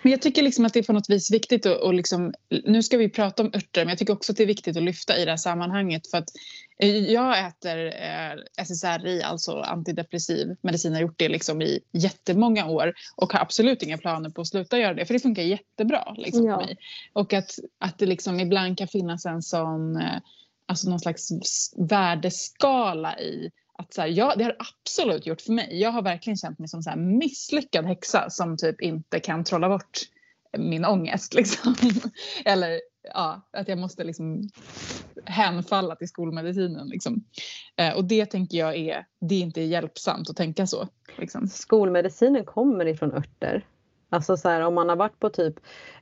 [0.02, 2.34] Men jag tycker liksom att det är på något vis viktigt att och liksom,
[2.66, 4.84] nu ska vi prata om örter men jag tycker också att det är viktigt att
[4.84, 6.30] lyfta i det här sammanhanget för att
[6.80, 12.94] eh, jag äter eh, SSRI, alltså antidepressiv medicin, har gjort det liksom i jättemånga år
[13.16, 16.46] och har absolut inga planer på att sluta göra det för det funkar jättebra liksom,
[16.46, 16.60] ja.
[16.60, 16.78] för mig.
[17.14, 20.20] Och att, att det liksom ibland kan finnas en sån, eh,
[20.66, 21.30] alltså någon slags
[21.78, 25.82] värdeskala i att så här, ja, det har absolut gjort för mig.
[25.82, 30.00] Jag har verkligen känt mig som en misslyckad häxa som typ inte kan trolla bort
[30.58, 31.34] min ångest.
[31.34, 31.76] Liksom.
[32.46, 32.82] Eller
[33.14, 34.50] ja, att jag måste liksom
[35.26, 36.88] hänfalla till skolmedicinen.
[36.88, 37.24] Liksom.
[37.76, 40.88] Eh, och det tänker jag är, det är inte hjälpsamt att tänka så.
[41.18, 41.48] Liksom.
[41.48, 43.66] Skolmedicinen kommer ifrån örter.
[44.10, 45.56] Alltså så här, om man har varit på typ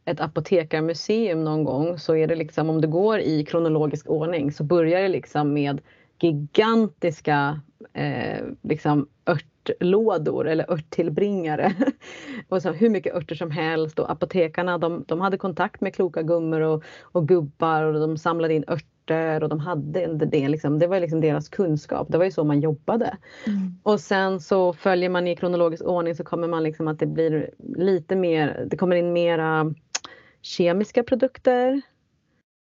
[0.06, 4.64] ett apotekarmuseum någon gång så är det liksom om det går i kronologisk ordning så
[4.64, 5.82] börjar det liksom med
[6.24, 7.62] gigantiska
[7.94, 11.74] eh, liksom örtlådor eller örttillbringare.
[12.50, 16.22] och så hur mycket örter som helst och apotekarna de, de hade kontakt med kloka
[16.22, 20.50] gummor och, och gubbar och de samlade in örter och de hade det.
[20.50, 22.08] Liksom, det var liksom deras kunskap.
[22.12, 23.18] Det var ju så man jobbade.
[23.48, 23.80] Mm.
[23.84, 27.50] Och sen så följer man i kronologisk ordning så kommer man liksom att det blir
[27.78, 29.74] lite mer, det kommer in mera
[30.42, 31.82] kemiska produkter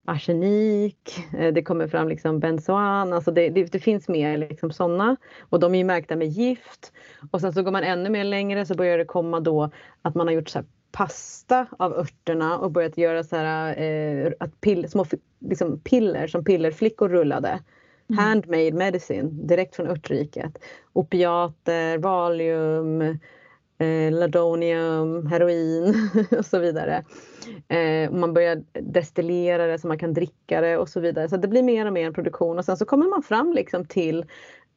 [0.04, 5.16] arsenik, eh, det kommer fram liksom benzoan, alltså det, det, det finns mer liksom sådana.
[5.40, 6.92] Och de är ju märkta med gift.
[7.30, 9.70] Och sen så går man ännu mer längre så börjar det komma då
[10.02, 10.62] att man har gjort så
[10.92, 15.06] pasta av örterna och börjat göra så här, eh, att pill, små
[15.40, 17.60] liksom piller som pillerflickor rullade.
[18.10, 18.24] Mm.
[18.24, 20.58] Handmade medicine direkt från örtriket.
[20.92, 23.18] Opiater, valium,
[23.84, 27.04] eh, ladonium, heroin och så vidare.
[27.68, 31.28] Eh, man börjar destillera det så man kan dricka det och så vidare.
[31.28, 34.24] Så det blir mer och mer produktion och sen så kommer man fram liksom till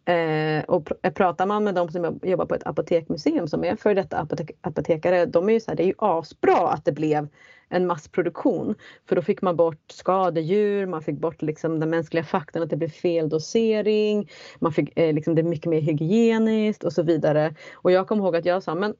[0.08, 3.76] Eh, och pr eh, pratar man med de som jobbar på ett apotekmuseum som är
[3.76, 6.92] för detta apotek apotekare, de är ju så här, det är ju asbra att det
[6.92, 7.28] blev
[7.70, 8.76] en massproduktion.
[9.06, 12.78] För då fick man bort skadedjur, man fick bort liksom den mänskliga faktorn att det
[12.78, 17.56] blev fel dosering, man fick eh, liksom det mycket mer hygieniskt och så vidare.
[17.74, 18.96] Och jag kommer ihåg att jag sa, men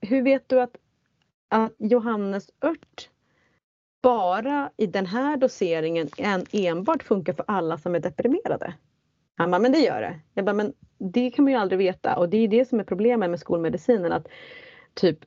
[0.00, 0.76] hur vet du att,
[1.48, 3.08] att johannesört
[4.02, 8.74] bara i den här doseringen en, enbart funkar för alla som är deprimerade?
[9.40, 10.20] Han bara, men det gör det.
[10.34, 12.84] Jag bara, men det kan man ju aldrig veta och det är det som är
[12.84, 14.12] problemet med skolmedicinen.
[14.12, 14.28] Att
[14.94, 15.18] typ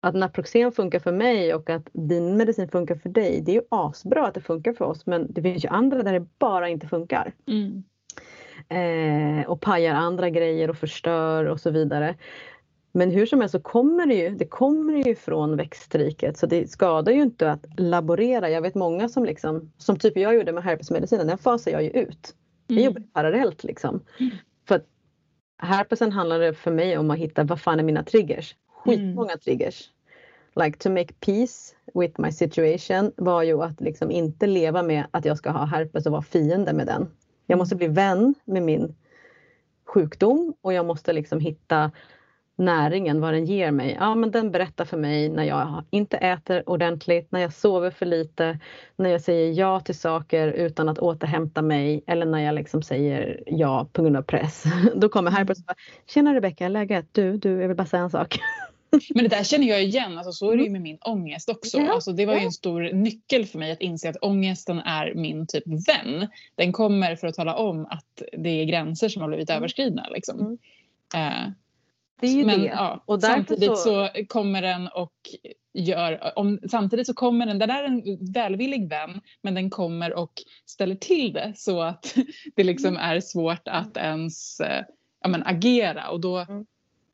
[0.00, 3.40] att Naproxen funkar för mig och att din medicin funkar för dig.
[3.40, 6.12] Det är ju asbra att det funkar för oss men det finns ju andra där
[6.12, 7.32] det bara inte funkar.
[7.46, 7.82] Mm.
[8.68, 12.14] Eh, och pajar andra grejer och förstör och så vidare.
[12.92, 16.70] Men hur som helst så kommer det ju, det kommer ju från växtriket så det
[16.70, 18.50] skadar ju inte att laborera.
[18.50, 21.90] Jag vet många som liksom, som typ jag gjorde med herpesmedicinen, den fasar jag ju
[21.90, 22.34] ut.
[22.70, 22.84] Jag mm.
[22.84, 24.04] jobbar parallellt liksom.
[24.20, 24.32] Mm.
[24.68, 24.86] För att
[25.58, 28.56] herpesen handlar det för mig om att hitta vad fan är mina triggers?
[28.68, 29.40] Skitmånga mm.
[29.40, 29.90] triggers.
[30.56, 35.24] Like to make peace with my situation var ju att liksom inte leva med att
[35.24, 37.10] jag ska ha herpes och vara fiende med den.
[37.46, 38.94] Jag måste bli vän med min
[39.84, 41.90] sjukdom och jag måste liksom hitta
[42.60, 43.96] näringen, vad den ger mig.
[44.00, 48.06] Ja, men den berättar för mig när jag inte äter ordentligt, när jag sover för
[48.06, 48.58] lite,
[48.96, 53.42] när jag säger ja till saker utan att återhämta mig eller när jag liksom säger
[53.46, 54.64] ja på grund av press.
[54.94, 55.74] Då kommer Harper och säger
[56.06, 57.06] Tjena Rebecka, läget?
[57.12, 58.38] Du, du, jag vill bara säga en sak.
[59.14, 61.78] Men det där känner jag igen, alltså, så är det ju med min ångest också.
[61.78, 65.14] Ja, alltså, det var ju en stor nyckel för mig att inse att ångesten är
[65.14, 66.28] min typ vän.
[66.54, 69.58] Den kommer för att tala om att det är gränser som har blivit mm.
[69.58, 70.06] överskridna.
[70.10, 70.40] Liksom.
[70.40, 70.58] Mm.
[71.46, 71.52] Uh,
[72.20, 72.66] det är ju men, det.
[72.66, 73.84] Ja, och samtidigt så...
[73.84, 74.08] så...
[74.28, 75.12] kommer den och
[75.74, 80.32] gör, om, samtidigt så kommer den, den är en välvillig vän men den kommer och
[80.66, 82.14] ställer till det så att
[82.56, 83.02] det liksom mm.
[83.02, 84.84] är svårt att ens eh,
[85.20, 86.66] ja, men, agera och då mm.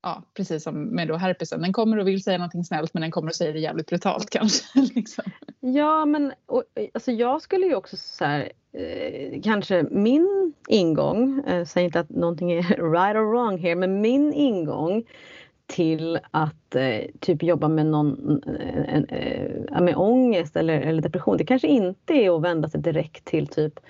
[0.07, 1.63] Ja, precis som med då herpesen.
[1.63, 4.31] Den kommer och vill säga någonting snällt men den kommer och säger det jävligt brutalt
[4.31, 4.81] kanske.
[4.95, 5.25] liksom.
[5.61, 6.63] Ja men och,
[6.95, 12.11] alltså jag skulle ju också så här, eh, kanske min ingång, eh, säger inte att
[12.11, 15.05] någonting är right or wrong här, men min ingång
[15.67, 21.37] till att eh, typ jobba med någon eh, eh, med ångest eller, eller depression.
[21.37, 23.81] Det kanske inte är att vända sig direkt till typ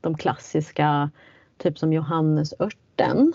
[0.00, 1.10] de klassiska,
[1.58, 3.32] typ som Johannesörten.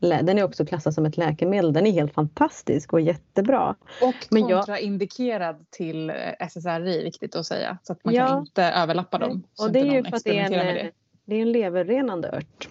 [0.00, 1.72] Den är också klassad som ett läkemedel.
[1.72, 3.74] Den är helt fantastisk och jättebra.
[4.02, 5.70] Och kontraindikerad jag...
[5.70, 7.78] till SSRI, viktigt att säga.
[7.82, 8.26] Så att man ja.
[8.26, 9.42] kan inte överlappa dem.
[9.58, 10.90] Och det är ju för att det är, en, det.
[11.24, 12.68] det är en leverrenande ört.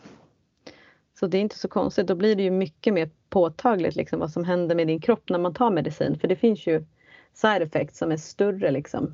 [1.20, 2.08] Så det är inte så konstigt.
[2.08, 5.40] Då blir det ju mycket mer påtagligt liksom, vad som händer med din kropp när
[5.40, 6.20] man tar medicin.
[6.20, 6.86] För det finns ju
[7.34, 8.72] side effects som är större.
[8.72, 9.14] Liksom.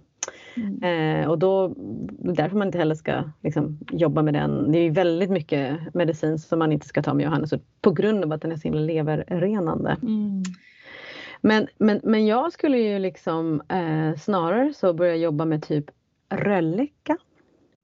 [0.55, 0.83] Mm.
[0.83, 1.73] Eh, och då,
[2.19, 4.71] därför man inte heller ska liksom, jobba med den.
[4.71, 8.23] Det är ju väldigt mycket medicin som man inte ska ta med Johannes på grund
[8.23, 9.97] av att den är så himla leverrenande.
[10.01, 10.43] Mm.
[11.41, 15.86] Men, men, men jag skulle ju liksom eh, snarare så börja jobba med typ
[16.29, 17.17] rölleka.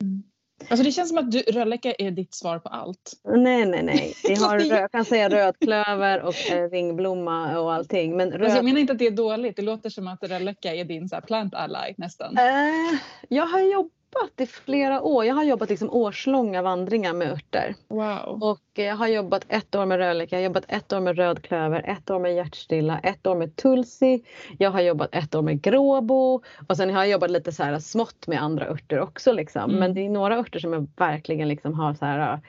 [0.01, 0.23] Mm.
[0.69, 3.13] Alltså det känns som att du, är ditt svar på allt.
[3.23, 4.13] Nej, nej, nej.
[4.23, 8.17] Vi har, jag kan säga rödklöver och eh, ringblomma och allting.
[8.17, 8.41] Men röd...
[8.41, 9.55] alltså jag menar inte att det är dåligt.
[9.55, 12.37] Det låter som att rölleka är din så plant ally nästan.
[12.37, 15.25] Eh, jag har jobbat jobbat i flera år.
[15.25, 17.75] Jag har jobbat liksom årslånga vandringar med örter.
[17.87, 18.43] Wow.
[18.43, 21.83] Och jag har jobbat ett år med rödleka, jag har jobbat ett år med rödklöver,
[21.85, 24.23] ett år med hjärtstilla, ett år med tulsi.
[24.57, 27.79] Jag har jobbat ett år med gråbo och sen har jag jobbat lite så här
[27.79, 29.31] smått med andra örter också.
[29.31, 29.63] Liksom.
[29.63, 29.79] Mm.
[29.79, 32.39] Men det är några örter som jag verkligen liksom har så här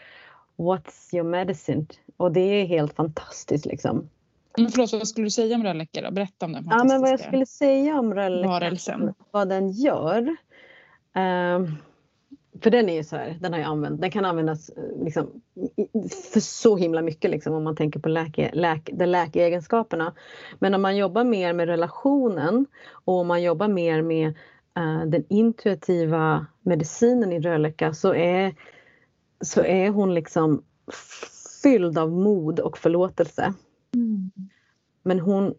[0.56, 1.86] What's your medicine?
[2.16, 4.08] Och det är helt fantastiskt liksom.
[4.58, 7.20] Men förlåt, vad skulle du säga om rödläcka Berätta om den Ja, men vad jag
[7.20, 10.36] skulle säga om rödläcka, vad den gör.
[11.14, 11.76] Um,
[12.62, 15.42] för den är ju så här, den har jag använt, den kan användas eh, liksom,
[16.32, 20.14] för så himla mycket liksom, om man tänker på läke, läke, de läkeegenskaperna.
[20.58, 24.28] Men om man jobbar mer med relationen och om man jobbar mer med
[24.78, 28.54] uh, den intuitiva medicinen i rölleka så är,
[29.40, 30.62] så är hon liksom
[31.62, 33.54] fylld av mod och förlåtelse.
[33.94, 34.30] Mm.
[35.02, 35.54] Men hon,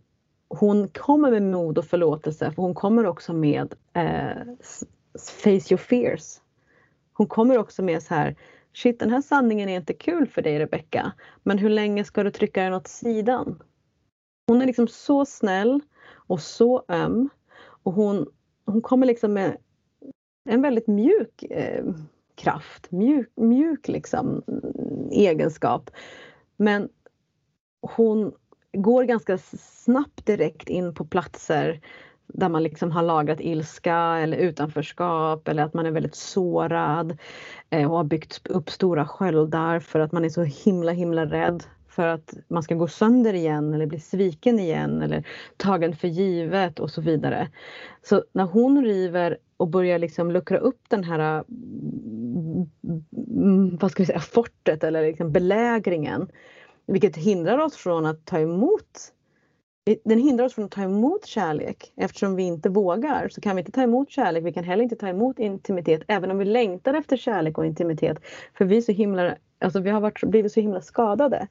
[0.48, 4.54] hon kommer med mod och förlåtelse för hon kommer också med eh,
[5.19, 6.41] face your fears.
[7.13, 8.36] Hon kommer också med så här,
[8.74, 11.12] shit den här sanningen är inte kul för dig Rebecka,
[11.43, 13.63] men hur länge ska du trycka den åt sidan?
[14.47, 15.82] Hon är liksom så snäll
[16.13, 17.30] och så öm
[17.84, 18.28] och hon,
[18.65, 19.58] hon kommer liksom med
[20.50, 21.86] en väldigt mjuk eh,
[22.36, 25.91] kraft, mjuk, mjuk liksom mm, egenskap.
[26.58, 26.89] Men
[27.82, 28.34] hon
[28.74, 31.82] går ganska snabbt direkt in på platser
[32.34, 37.17] där man liksom har lagrat ilska eller utanförskap eller att man är väldigt sårad
[37.70, 41.63] eh, och har byggt upp stora sköldar för att man är så himla himla rädd
[41.88, 46.80] för att man ska gå sönder igen eller bli sviken igen eller tagen för givet
[46.80, 47.48] och så vidare.
[48.02, 51.44] Så när hon river och börjar liksom luckra upp den här
[53.13, 56.28] mm, vad ska vi säga, fortet eller liksom belägringen
[56.86, 59.13] vilket hindrar oss från att ta emot
[60.04, 61.94] den hindrar oss från att ta emot kärlek.
[61.96, 64.46] Eftersom vi inte vågar så kan vi inte ta emot kärlek.
[64.46, 68.17] Vi kan heller inte ta emot intimitet även om vi längtar efter kärlek och intimitet.
[68.58, 71.48] För vi, är så himla, alltså vi har varit, blivit så himla skadade.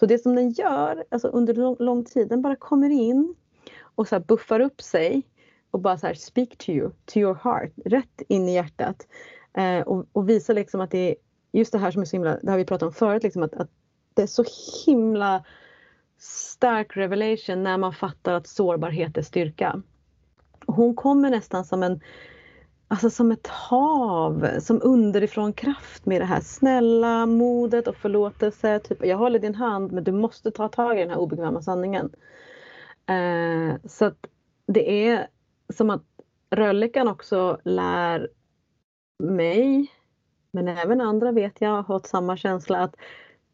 [0.00, 3.34] Så det som den gör alltså under lång, lång tid, den bara kommer in
[3.94, 5.22] och så buffar upp sig
[5.70, 9.06] och bara så här speak to you, to your heart, rätt in i hjärtat.
[9.56, 11.14] Eh, och, och visar liksom att det är
[11.52, 13.54] just det här som är så himla, det har vi pratat om förut, liksom att,
[13.54, 13.70] att
[14.14, 14.44] det är så
[14.86, 15.44] himla
[16.20, 19.82] stark revelation när man fattar att sårbarhet är styrka.
[20.66, 22.00] Hon kommer nästan som en
[22.92, 28.78] Alltså som ett hav, som underifrån kraft med det här snälla modet och förlåtelse.
[28.78, 32.12] Typ, jag håller din hand men du måste ta tag i den här obekväma sanningen.
[33.06, 34.26] Eh, så att
[34.66, 35.26] det är
[35.74, 36.02] som att
[36.50, 38.28] Röllekan också lär
[39.18, 39.92] mig,
[40.50, 42.94] men även andra vet jag har fått samma känsla att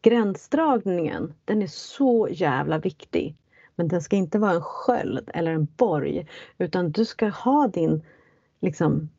[0.01, 3.35] Gränsdragningen, den är så jävla viktig.
[3.75, 8.03] Men den ska inte vara en sköld eller en borg utan du ska ha din
[8.61, 9.09] liksom,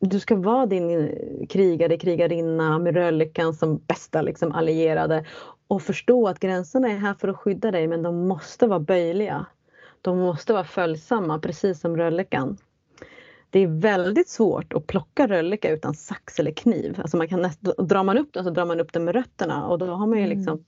[0.00, 5.24] du ska vara din eh, krigare, krigarinna med rölllyckan som bästa liksom, allierade
[5.68, 9.46] och förstå att gränserna är här för att skydda dig men de måste vara böjliga.
[10.02, 12.58] De måste vara följsamma precis som röllekan
[13.50, 17.00] det är väldigt svårt att plocka rölleka utan sax eller kniv.
[17.00, 19.66] Alltså man kan näst, drar man upp den så drar man upp den med rötterna
[19.66, 20.38] och då har man ju mm.
[20.38, 20.64] liksom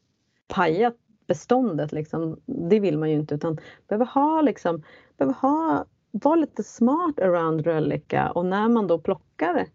[0.49, 1.93] pajat beståndet.
[1.93, 2.41] Liksom.
[2.47, 4.83] Det vill man ju inte utan behöver ha liksom,
[5.17, 9.67] behöver ha, vara lite smart around rölleka och när man då plockar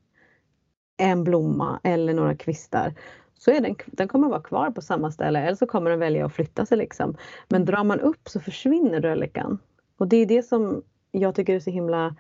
[0.98, 2.94] en blomma eller några kvistar
[3.34, 6.26] så är den, den kommer vara kvar på samma ställe eller så kommer den välja
[6.26, 6.78] att flytta sig.
[6.78, 7.18] Liksom.
[7.50, 7.66] Men mm.
[7.66, 9.60] drar man upp så försvinner röllekan.
[9.98, 12.16] Och det är det som jag tycker är så himla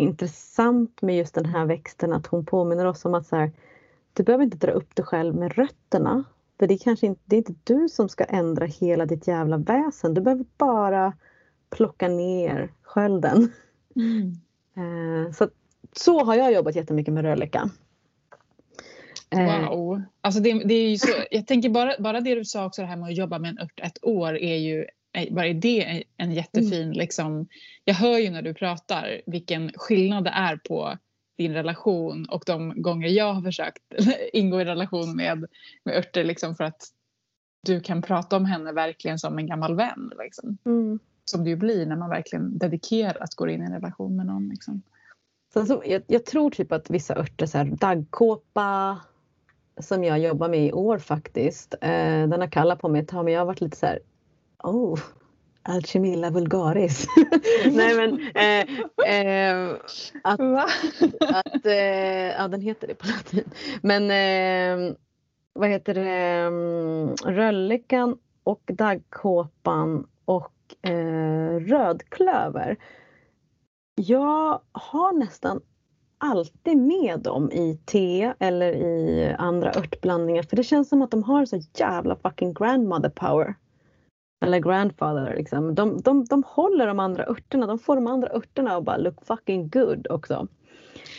[0.00, 3.52] intressant med just den här växten att hon påminner oss om att så här,
[4.12, 6.24] du behöver inte dra upp dig själv med rötterna.
[6.58, 9.56] För det är kanske inte, det är inte du som ska ändra hela ditt jävla
[9.56, 10.14] väsen.
[10.14, 11.12] Du behöver bara
[11.70, 13.52] plocka ner skölden.
[13.96, 14.32] Mm.
[14.76, 15.48] Eh, så,
[15.92, 17.70] så har jag jobbat jättemycket med rölleka.
[19.30, 20.02] Eh, wow.
[20.20, 22.88] Alltså det, det, är ju så, jag tänker bara, bara det du sa också det
[22.88, 24.86] här med att jobba med en ört ett år är ju
[25.30, 26.92] bara det en jättefin mm.
[26.92, 27.48] liksom.
[27.84, 30.98] Jag hör ju när du pratar vilken skillnad det är på
[31.38, 33.82] din relation och de gånger jag har försökt
[34.32, 35.46] ingå i relation med,
[35.84, 36.82] med örter liksom för att
[37.66, 40.12] du kan prata om henne verkligen som en gammal vän.
[40.18, 40.58] Liksom.
[40.64, 40.98] Mm.
[41.24, 44.48] Som det ju blir när man verkligen dedikerat går in i en relation med någon.
[44.48, 44.82] Liksom.
[45.52, 49.00] Så, så, jag, jag, tror typ att vissa örter, så här, daggkåpa
[49.80, 53.24] som jag jobbar med i år faktiskt, eh, den har kallat på mig ett tag
[53.24, 53.98] men jag har varit lite så här,
[54.62, 54.98] oh,
[55.62, 57.06] Alchemilla vulgaris.
[57.72, 58.60] Nej men eh,
[59.16, 59.76] eh,
[60.24, 60.40] att,
[61.20, 63.50] att eh, ja den heter det på latin.
[63.82, 64.96] Men eh,
[65.52, 72.76] vad heter det, um, röllikan och daggkåpan och eh, rödklöver.
[73.94, 75.60] Jag har nästan
[76.18, 81.22] alltid med dem i te eller i andra örtblandningar för det känns som att de
[81.22, 83.54] har så jävla fucking grandmother power.
[84.40, 85.74] Eller grandfather liksom.
[85.74, 89.26] De, de, de håller de andra örterna, de får de andra örterna att bara look
[89.26, 90.48] fucking good också.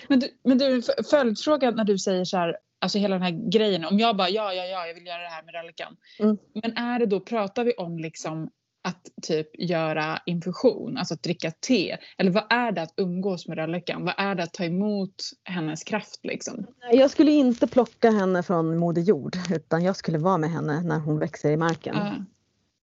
[0.08, 3.86] Men du, men du följdfråga när du säger så här, alltså hela den här grejen,
[3.86, 5.98] om jag bara ja, ja, ja, jag vill göra det här med rallikan.
[6.20, 6.38] Mm.
[6.54, 8.50] Men är det då, pratar vi om liksom
[8.84, 11.98] att typ göra infusion, alltså att dricka te?
[12.18, 14.06] Eller vad är det att umgås med rallikan?
[14.06, 16.66] Vad är det att ta emot hennes kraft liksom?
[16.92, 21.00] Jag skulle inte plocka henne från Moder Jord utan jag skulle vara med henne när
[21.00, 21.96] hon växer i marken.
[21.96, 22.14] Uh.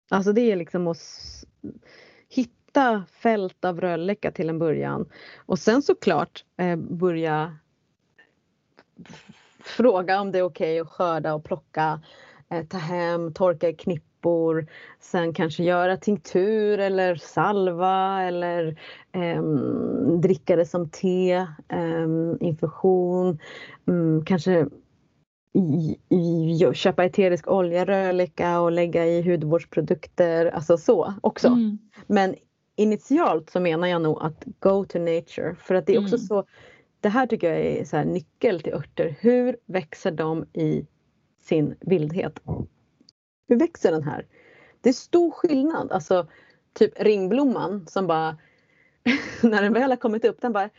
[0.09, 0.97] Alltså det är liksom att
[2.29, 5.09] hitta fält av rölleka till en början.
[5.37, 7.57] Och sen såklart eh, börja
[9.59, 12.01] fråga om det är okej okay att skörda och plocka,
[12.49, 14.67] eh, ta hem, torka i knippor,
[14.99, 18.79] sen kanske göra tinktur eller salva eller
[19.11, 19.43] eh,
[20.19, 21.33] dricka det som te,
[21.67, 22.07] eh,
[22.39, 23.39] infusion,
[23.87, 24.67] mm, kanske
[25.53, 31.47] i, i, köpa eterisk olja, rölleka och lägga i hudvårdsprodukter, alltså så också.
[31.47, 31.77] Mm.
[32.07, 32.35] Men
[32.75, 36.27] initialt så menar jag nog att go to nature för att det är också mm.
[36.27, 36.45] så
[36.99, 39.15] det här tycker jag är så nyckel till örter.
[39.19, 40.87] Hur växer de i
[41.41, 42.39] sin vildhet?
[43.47, 44.25] Hur växer den här?
[44.81, 45.91] Det är stor skillnad.
[45.91, 46.27] Alltså
[46.73, 48.37] typ ringblomman som bara
[49.41, 50.69] när den väl har kommit upp, den bara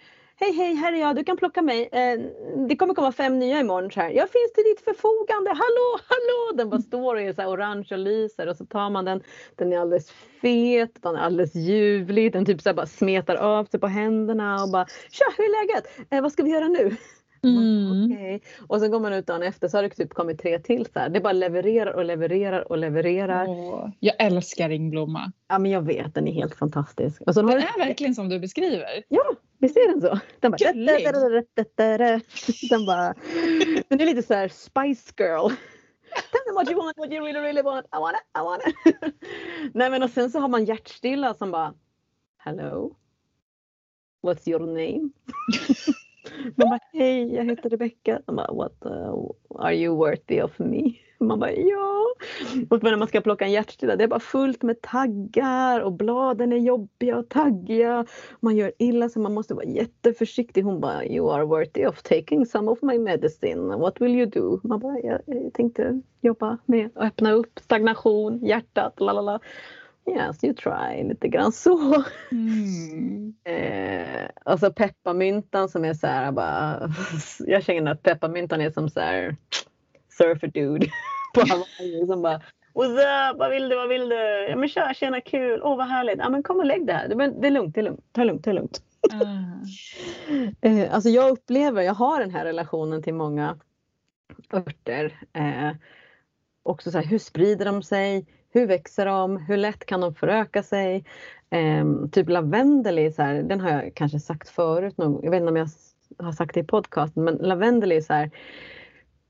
[0.41, 1.89] Hej hej, här är jag, du kan plocka mig.
[1.93, 2.21] Eh,
[2.69, 3.91] det kommer komma fem nya imorgon.
[3.91, 4.11] Så här.
[4.11, 6.57] Jag finns till ditt förfogande, hallå, hallå!
[6.57, 9.23] Den bara står och är så orange och lyser och så tar man den.
[9.57, 10.11] Den är alldeles
[10.41, 12.33] fet, den är alldeles ljuvlig.
[12.33, 16.11] Den typ så bara smetar av sig på händerna och bara Tja, hur är läget?
[16.11, 16.97] Eh, vad ska vi göra nu?
[17.43, 18.13] Mm.
[18.13, 18.41] Okay.
[18.69, 20.87] Och sen går man ut dagen efter så har det typ kommit tre till.
[20.87, 21.09] Så här.
[21.09, 23.49] Det bara levererar och levererar och levererar.
[23.49, 25.33] Åh, jag älskar ringblomma.
[25.49, 27.23] Ja men jag vet, den är helt fantastisk.
[27.27, 29.03] Och så den är verkligen som du beskriver.
[29.09, 30.21] Ja, visst är den så?
[30.41, 30.73] Den bara...
[32.71, 33.15] Den, bara
[33.89, 35.49] den är lite så här Spice Girl.
[36.31, 37.87] Tell me what you want, what you really really want.
[37.87, 38.97] I want it, I want it.
[39.75, 41.75] Nej men och sen så har man hjärtstilla som bara
[42.39, 42.97] Hello?
[44.23, 45.11] What's your name?
[46.57, 48.21] Man bara, hej jag heter Rebecka.
[48.27, 48.89] Bara, what the,
[49.59, 50.93] are you worthy of me?
[51.21, 52.05] Man bara, ja.
[52.71, 56.53] Och när man ska plocka en hjärtstilla, det är bara fullt med taggar och bladen
[56.53, 58.07] är jobbiga och taggiga.
[58.41, 60.63] Man gör illa så man måste vara jätteförsiktig.
[60.63, 63.79] Hon bara, you are worthy of taking some of my medicine.
[63.79, 64.61] What will you do?
[64.63, 69.41] Man bara, jag, jag tänkte jobba med att öppna upp stagnation, hjärtat, lalala.
[70.09, 72.05] Yes, you try, lite grann så.
[72.33, 73.35] Mm.
[73.45, 76.91] eh, och så pepparmyntan som är så här, bara,
[77.47, 79.37] jag känner att pepparmyntan är som så här
[80.19, 80.87] surfer dude
[81.35, 82.41] på Hawaii som bara
[82.75, 83.39] What's up?
[83.39, 83.77] Vad vill du?
[83.77, 84.47] Vad vill du?
[84.49, 85.61] Ja men kör, tjena kul.
[85.63, 86.19] Åh oh, vad härligt.
[86.19, 87.09] Ja men kom och lägg det här.
[87.09, 87.15] Det
[87.47, 88.05] är lugnt, det är lugnt.
[88.13, 88.83] Ta lugnt, ta lugnt.
[89.13, 90.55] Mm.
[90.61, 93.59] eh, alltså jag upplever, jag har den här relationen till många
[94.53, 95.19] örter.
[95.33, 95.71] Eh,
[96.63, 98.27] också så här, hur sprider de sig?
[98.59, 99.37] Hur växer de?
[99.37, 101.05] Hur lätt kan de föröka sig?
[101.51, 105.41] Eh, typ lavendel är så här, den har jag kanske sagt förut, någon, jag vet
[105.41, 105.69] inte om jag
[106.19, 108.31] har sagt det i podcasten, men lavendel är så här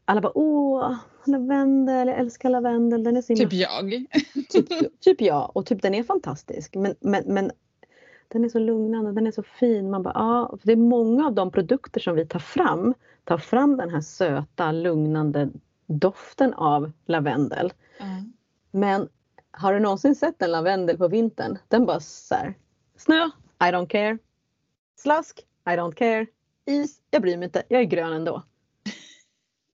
[0.09, 3.05] alla bara åh, lavendel, jag älskar lavendel.
[3.05, 3.91] Den är så typ jag.
[4.49, 6.75] typ, typ jag och typ den är fantastisk.
[6.75, 7.51] Men, men, men
[8.29, 9.91] den är så lugnande, den är så fin.
[9.91, 13.77] Man bara, ja, det är många av de produkter som vi tar fram, tar fram
[13.77, 15.49] den här söta, lugnande
[15.87, 17.73] doften av lavendel.
[17.99, 18.33] Mm.
[18.71, 19.09] Men
[19.59, 21.59] har du någonsin sett en lavendel på vintern?
[21.69, 22.55] Den bara så här,
[22.97, 23.25] snö,
[23.61, 24.19] I don't care.
[24.97, 26.27] Slask, I don't care.
[26.67, 28.43] Is, jag bryr mig inte, jag är grön ändå.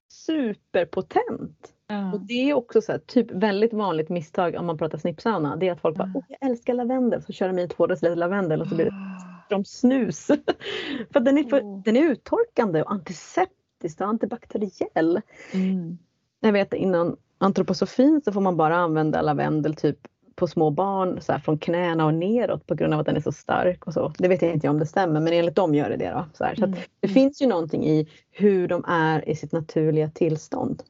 [0.09, 1.70] superpotent.
[2.12, 5.57] Och det är också så här, typ väldigt vanligt misstag om man pratar snippsauna.
[5.57, 7.22] Det är att folk bara, oh, jag älskar lavendel.
[7.22, 9.49] Så kör de i två deciliter lavendel och så blir det Ah.
[9.49, 10.26] som snus.
[11.12, 11.82] för den är, för, Åh.
[11.85, 15.20] den är uttorkande och antiseptisk och antibakteriell.
[15.53, 15.99] Mm.
[16.41, 19.99] Jag vet inom antroposofin så får man bara använda lavendel typ
[20.35, 23.20] på små barn så här, från knäna och neråt på grund av att den är
[23.20, 24.12] så stark och så.
[24.18, 26.11] Det vet jag inte om det stämmer men enligt dem gör det det.
[26.11, 26.51] Då, så.
[26.57, 26.78] Så Mm.
[27.01, 30.82] det finns ju någonting i hur de är i sitt naturliga tillstånd.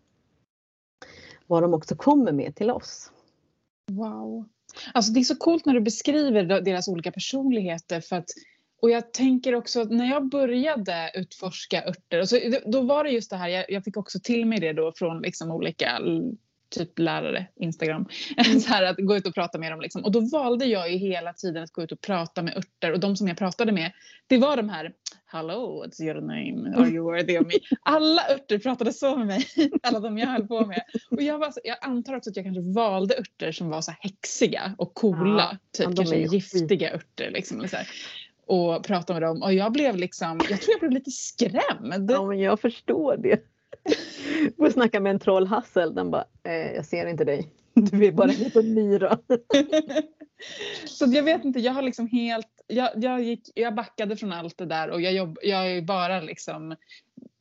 [1.46, 3.10] Vad de också kommer med till oss.
[3.92, 4.44] Wow.
[4.94, 8.00] Alltså det är så coolt när du beskriver deras olika personligheter.
[8.00, 8.30] För att,
[8.82, 13.10] och jag tänker också att när jag började utforska örter, och så, då var det
[13.10, 16.00] just det här, jag, jag fick också till mig det då från liksom olika
[16.70, 18.08] typ lärare, Instagram,
[18.60, 19.80] så här att gå ut och prata med dem.
[19.80, 20.04] Liksom.
[20.04, 23.00] Och då valde jag ju hela tiden att gå ut och prata med örter och
[23.00, 23.92] de som jag pratade med,
[24.26, 24.92] det var de här
[25.26, 26.76] Hello, what's your name?
[26.76, 27.52] Are you worthy of me?
[27.82, 29.46] Alla örter pratade så med mig,
[29.82, 30.82] alla de jag höll på med.
[31.10, 34.74] Och jag, var, jag antar också att jag kanske valde örter som var så häxiga
[34.78, 35.58] och coola.
[35.78, 37.30] Ja, typ kanske giftiga örter.
[37.30, 37.88] Liksom, eller så här.
[38.46, 39.42] Och pratade med dem.
[39.42, 42.10] Och jag blev liksom, jag tror jag blev lite skrämd.
[42.10, 43.40] Ja men jag förstår det.
[44.56, 45.94] Får snacka med en trollhassel.
[45.94, 47.48] Den bara, eh, jag ser inte dig.
[47.74, 49.18] Du är bara en liten myra.
[50.86, 54.58] så jag vet inte, jag har liksom helt, jag, jag, gick, jag backade från allt
[54.58, 56.76] det där och jag, jobb, jag är bara liksom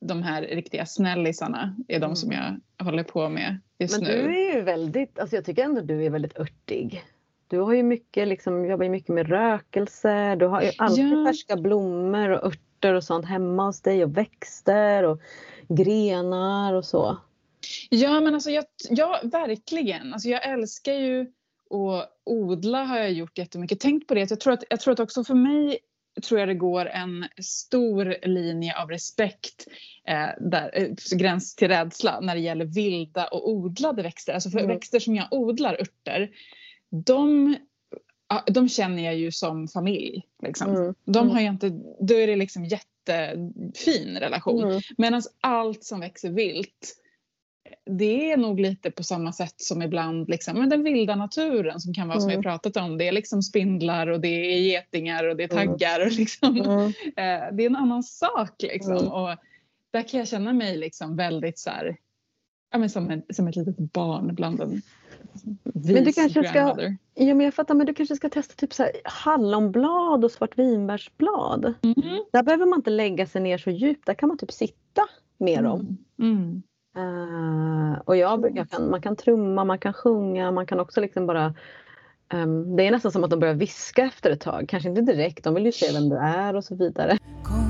[0.00, 2.16] de här riktiga snällisarna är de Mm.
[2.16, 4.22] som jag håller på med just Men nu.
[4.22, 7.04] du är ju väldigt, alltså jag tycker ändå du är väldigt örtig.
[7.48, 10.34] Du har ju mycket, liksom, jobbar ju mycket med rökelse.
[10.36, 11.24] Du har ju alltid Ja.
[11.26, 15.20] färska blommor och örter och sånt hemma hos dig och växter och
[15.68, 17.16] grenar och så.
[17.90, 20.12] Ja, men alltså jag, ja, verkligen.
[20.12, 21.20] Alltså jag älskar ju
[21.70, 23.80] att odla har jag gjort jättemycket.
[23.80, 24.30] Tänkt på det.
[24.30, 25.78] Jag tror, att, jag tror att också för mig
[26.28, 29.66] tror jag det går en stor linje av respekt,
[30.08, 30.88] eh, där, eh,
[31.18, 34.34] gräns till rädsla, när det gäller vilda och odlade växter.
[34.34, 34.68] Alltså för Mm.
[34.68, 36.30] växter som jag odlar, örter,
[37.04, 37.56] de,
[38.46, 40.22] de känner jag ju som familj.
[40.42, 40.74] Liksom.
[40.74, 40.94] Mm.
[41.04, 41.30] De Mm.
[41.30, 41.68] har jag inte,
[42.00, 44.64] då är det liksom jättefin relation.
[44.64, 44.80] Mm.
[44.98, 47.00] Medan allt som växer vilt,
[47.86, 51.94] det är nog lite på samma sätt som ibland liksom, men den vilda naturen som
[51.94, 52.42] kan vara som vi Mm.
[52.42, 52.98] pratat om.
[52.98, 55.66] Det är liksom spindlar och det är getingar och det är Mm.
[55.68, 56.06] taggar.
[56.06, 56.86] Och liksom, Mm.
[57.16, 58.62] eh, det är en annan sak.
[58.62, 58.96] Liksom.
[58.96, 59.12] Mm.
[59.12, 59.36] Och
[59.90, 61.96] där kan jag känna mig liksom väldigt så här,
[62.72, 64.82] ja, men som, en, som ett litet barn bland en
[65.74, 66.96] vis du kanske ska-.
[67.14, 71.74] Ja, men jag fattar, men du kanske ska testa typ så här hallonblad och svartvinbärsblad.
[71.82, 72.24] Mm.
[72.32, 75.02] Där behöver man inte lägga sig ner så djupt, där kan man typ sitta
[75.38, 75.98] med dem.
[76.18, 76.62] Mm.
[76.96, 77.92] Mm.
[77.92, 81.54] Eh, och jag, kan, man kan trumma, man kan sjunga, man kan också liksom bara
[82.28, 84.64] ehm, det är nästan som att de börjar viska efter ett tag.
[84.68, 87.18] Kanske inte direkt, de vill ju se vem du är och så vidare.
[87.42, 87.63] Kom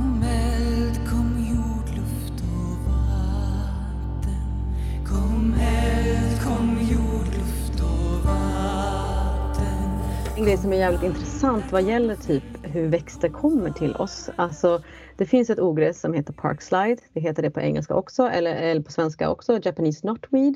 [10.45, 14.31] En grej som är jävligt intressant vad gäller typ hur växter kommer till oss.
[14.37, 14.83] Alltså,
[15.17, 16.97] det finns ett ogräs som heter parkslide.
[17.13, 20.55] Det heter det på engelska också, eller, eller på svenska också, Japanese knotweed.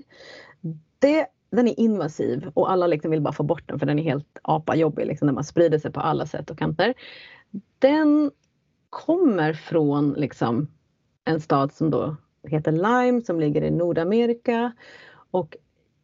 [0.99, 4.03] Det, den är invasiv och alla liksom vill bara få bort den för den är
[4.03, 6.95] helt apajobbig liksom, när man sprider sig på alla sätt och kanter.
[7.79, 8.31] Den
[8.91, 10.69] kommer från liksom,
[11.25, 14.73] en stad som då heter Lyme som ligger i Nordamerika.
[15.31, 15.57] Och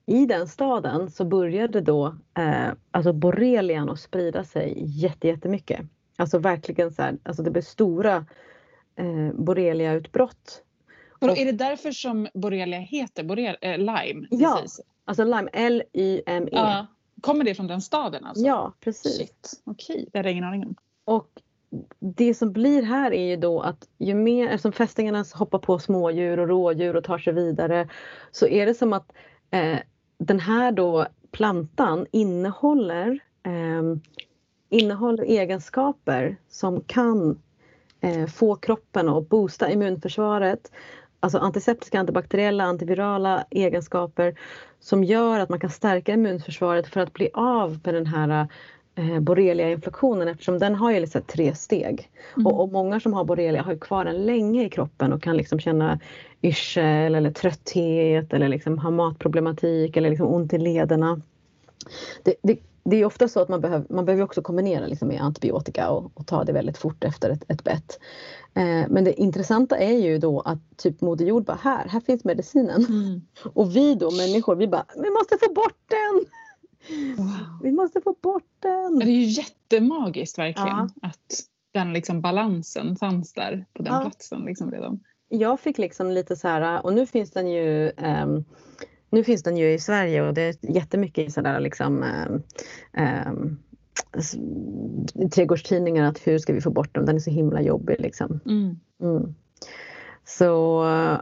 [0.06, 2.06] i den staden så började då
[2.38, 5.80] eh, alltså borrelian att sprida sig jätte, jättemycket.
[6.16, 8.16] Alltså verkligen så här, alltså det blev stora
[8.96, 10.62] eh, borreliautbrott.
[11.10, 14.26] Och Och- är det därför som borrelia heter borrel, eh, Lime?
[14.30, 14.58] Ja.
[14.62, 14.80] Precis.
[15.04, 16.48] Alltså Lyme, L-Y-M-E.
[16.52, 16.86] Ja.
[17.20, 18.44] Kommer det från den staden alltså?
[18.44, 19.18] Ja, precis.
[19.18, 20.08] Shit, okej.
[20.12, 20.74] Det hade jag ingen aning om.
[21.04, 21.28] Och
[21.98, 26.38] det som blir här är ju då att ju mer, eftersom fästingarna hoppar på smådjur
[26.40, 27.88] och rådjur och tar sig vidare,
[28.30, 29.12] så är det som att
[29.50, 29.78] eh,
[30.26, 33.82] den här då plantan innehåller, eh,
[34.68, 37.38] innehåller egenskaper som kan
[38.00, 40.72] eh, få kroppen att boosta immunförsvaret.
[41.20, 44.38] Alltså antiseptiska, antibakteriella, antivirala egenskaper
[44.80, 48.46] som gör att man kan stärka immunförsvaret för att bli av med den här eh,
[49.20, 52.10] borrelia-infektionen eftersom den har ju liksom tre steg.
[52.36, 52.46] Mm.
[52.46, 55.58] Och, och många som har borrelia har kvar den länge i kroppen och kan liksom
[55.58, 56.00] känna
[56.42, 61.20] yrsel eller trötthet eller liksom ha matproblematik eller liksom ont i lederna.
[62.22, 65.20] Det, det, det är ofta så att man behöver, man behöver också kombinera liksom med
[65.20, 67.98] antibiotika och, och ta det väldigt fort efter ett, ett bett.
[68.54, 72.24] Eh, men det intressanta är ju då att typ Moder Jord bara här, här finns
[72.24, 72.86] medicinen.
[72.88, 73.20] Mm.
[73.54, 76.24] Och vi då människor, vi bara, vi måste få bort den!
[77.16, 77.28] Wow.
[77.62, 78.98] Vi måste få bort den!
[78.98, 80.88] Det är ju jättemagiskt verkligen Ja.
[81.02, 81.40] att
[81.72, 84.00] den liksom balansen fanns där på den Ja.
[84.00, 85.00] platsen liksom redan.
[85.28, 88.44] jag fick liksom lite så här, och nu finns den ju ehm,
[89.10, 92.02] nu finns den ju i Sverige och det är jättemycket i sådär liksom
[92.92, 93.58] ehm,
[94.16, 94.36] s-
[95.34, 98.40] trädgårdstidningar att hur ska vi få bort dem, den är så himla jobbig liksom.
[98.46, 98.80] Mm.
[99.02, 99.34] Mm.
[100.24, 100.44] Så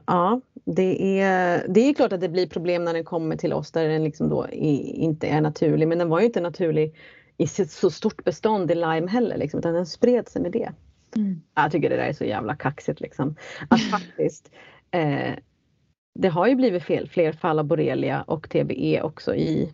[0.06, 3.72] ja, det är, det är klart att det blir problem när den kommer till oss
[3.72, 5.88] där den liksom då inte är naturlig.
[5.88, 6.94] Men den var ju inte naturlig
[7.36, 10.72] i sitt så stort bestånd i lime heller, liksom, utan den spred sig med det.
[11.16, 11.42] Mm.
[11.54, 13.36] Jag tycker det där är så jävla kaxigt liksom.
[13.68, 14.50] Att faktiskt
[14.90, 15.32] eh,
[16.14, 19.72] det har ju blivit fel, fler fall av borrelia och TBE också i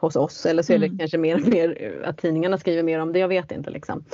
[0.00, 0.98] hos oss eller så är det Mm.
[0.98, 4.04] kanske mer och mer att tidningarna skriver mer om det, jag vet inte liksom.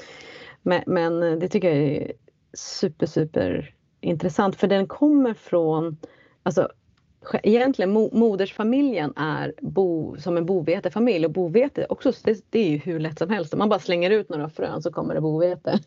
[0.62, 2.12] Men, men det tycker jag är
[2.52, 3.73] super super
[4.04, 5.96] intressant för den kommer från,
[6.42, 6.68] alltså
[7.42, 12.76] egentligen mo, modersfamiljen är bo, som en bovetefamilj och bovete också, det, det är ju
[12.76, 13.52] hur lätt som helst.
[13.52, 15.78] Om man bara slänger ut några frön så kommer det bovete.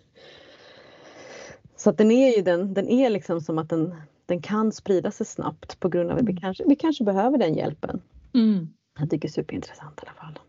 [1.75, 3.95] Så att den är ju den, den är liksom som att den,
[4.25, 7.53] den kan sprida sig snabbt på grund av att vi kanske, vi kanske behöver den
[7.53, 8.01] hjälpen.
[8.33, 8.67] Mm.
[8.99, 10.39] Jag tycker superintressant i alla fall.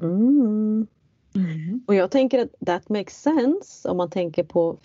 [0.00, 0.86] Mm.
[1.34, 1.84] Mm.
[1.86, 4.78] Och jag tänker att that makes sense om man tänker på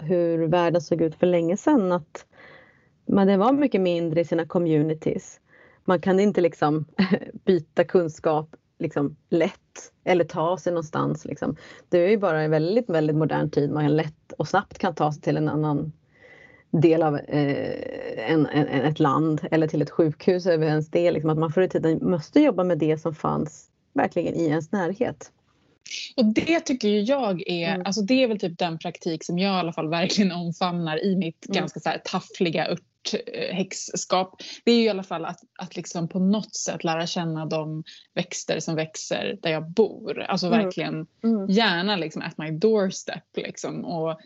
[0.00, 1.92] hur världen såg ut för länge sedan.
[1.92, 2.26] Att
[3.06, 5.40] men det var mycket mindre i sina communities.
[5.84, 6.84] Man kan inte liksom
[7.44, 11.24] byta kunskap liksom lätt eller ta sig någonstans.
[11.24, 11.56] Liksom.
[11.88, 15.12] Det är ju bara en väldigt, väldigt modern tid man lätt och snabbt kan ta
[15.12, 15.92] sig till en annan
[16.70, 21.14] del av eh, en, en, en- ett land eller till ett sjukhus över ens del.
[21.14, 24.72] Liksom, att man förr i tiden måste jobba med det som fanns verkligen i ens
[24.72, 25.32] närhet.
[26.16, 27.86] Och det tycker ju jag är, Mm.
[27.86, 31.16] alltså det är väl typ den praktik som jag i alla fall verkligen omfamnar i
[31.16, 31.60] mitt Mm.
[31.60, 34.42] ganska så här taffliga örthäxskap.
[34.64, 37.84] Det är ju i alla fall att, att liksom på något sätt lära känna de
[38.14, 40.20] växter som växer där jag bor.
[40.22, 40.58] Alltså Mm.
[40.64, 41.46] verkligen Mm.
[41.50, 43.84] gärna liksom at my doorstep liksom.
[43.84, 44.20] Och,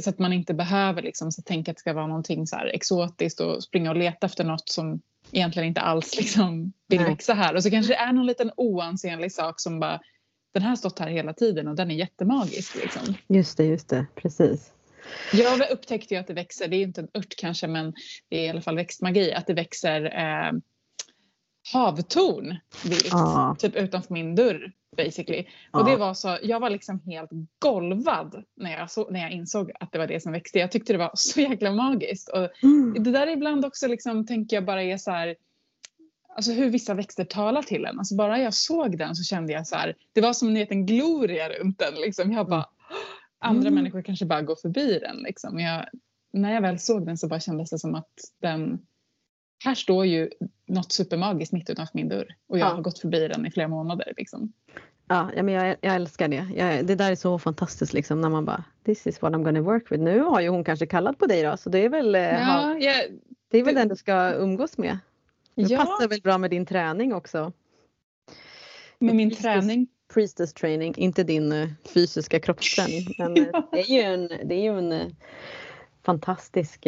[0.00, 3.40] så att man inte behöver liksom så tänka att det ska vara någonting så exotiskt
[3.40, 5.00] och springa och leta efter något som
[5.32, 7.54] egentligen inte alls liksom vill växa här.
[7.54, 10.00] Och så kanske det är någon liten oansenlig sak som bara
[10.56, 12.74] den här har stått här hela tiden och den är jättemagisk.
[12.82, 13.14] Liksom.
[13.28, 14.72] Just det, just det, precis.
[15.32, 17.94] Jag upptäckte ju att det växer, det är inte en ört kanske men
[18.28, 20.52] det är i alla fall växtmagi, att det växer eh,
[21.72, 23.56] havtorn vilt, Ja.
[23.58, 25.46] typ utanför min dörr basically.
[25.72, 25.78] Ja.
[25.78, 29.72] Och det var så, jag var liksom helt golvad när jag, så, när jag insåg
[29.80, 30.58] att det var det som växte.
[30.58, 32.28] Jag tyckte det var så jäkla magiskt.
[32.28, 33.02] Och Mm.
[33.04, 35.36] det där är ibland också liksom, tänker jag bara är så här,
[36.36, 37.98] alltså hur vissa växter talar till en.
[37.98, 40.70] Alltså bara jag såg den så kände jag så här, det var som ni vet
[40.70, 41.94] en gloria runt den.
[41.94, 42.32] Liksom.
[42.32, 42.66] Jag bara,
[43.38, 43.74] andra Mm.
[43.74, 45.16] människor kanske bara går förbi den.
[45.16, 45.60] Liksom.
[45.60, 45.84] Jag,
[46.32, 48.10] när jag väl såg den så bara kändes det som att
[48.42, 48.78] den,
[49.64, 50.30] här står ju
[50.66, 52.26] något supermagiskt mitt utanför min dörr.
[52.48, 52.74] Och jag Ja.
[52.74, 54.12] har gått förbi den i flera månader.
[54.16, 54.52] Liksom.
[55.08, 56.46] Ja, men jag, jag älskar det.
[56.56, 59.60] Jag, det där är så fantastiskt liksom när man bara This is what I'm gonna
[59.60, 60.02] work with.
[60.02, 62.28] Nu har ju hon kanske kallat på dig då så det är väl, eh, ha,
[62.38, 62.96] Ja, jag,
[63.50, 64.98] det är väl det- den du ska umgås med.
[65.56, 67.52] Det ja passar väl bra med din träning också.
[68.98, 69.86] med min träning.
[70.14, 73.06] Priestess training, inte din eh, fysiska kroppsträning.
[73.18, 75.06] Men eh, det är ju en, det är ju en eh,
[76.04, 76.86] fantastisk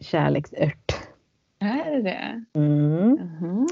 [0.00, 0.96] kärleksört.
[1.58, 2.44] Är det?
[2.54, 3.10] Mm.
[3.12, 3.68] Mhm.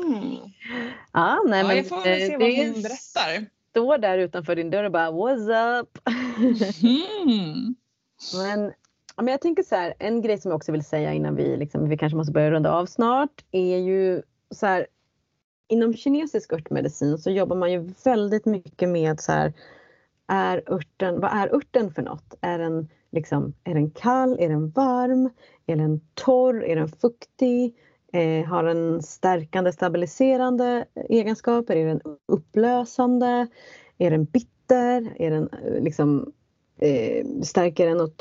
[1.12, 3.46] Ja, nej, Ja, men jag får väl se vad det hon berättar.
[3.70, 5.98] står där utanför din dörr och bara What's up?
[6.82, 7.74] Mm.
[8.34, 8.72] Men,
[9.20, 11.56] ja, men jag tänker så här, en grej som jag också vill säga innan vi,
[11.56, 14.86] liksom, vi kanske måste börja runda av snart är ju så här.
[15.68, 19.52] Inom kinesisk örtmedicin så jobbar man ju väldigt mycket med så här.
[20.26, 22.34] Är örten, vad är örten för något?
[22.40, 24.36] Är den, liksom, är den kall?
[24.40, 25.30] Är den varm?
[25.66, 26.64] Är den torr?
[26.64, 27.74] Är den fuktig?
[28.12, 31.76] Eh, har den stärkande, stabiliserande egenskaper?
[31.76, 33.46] Är den upplösande?
[33.98, 35.12] Är den bitter?
[35.16, 36.32] Är den eh, liksom
[36.80, 38.12] eh, stärker den och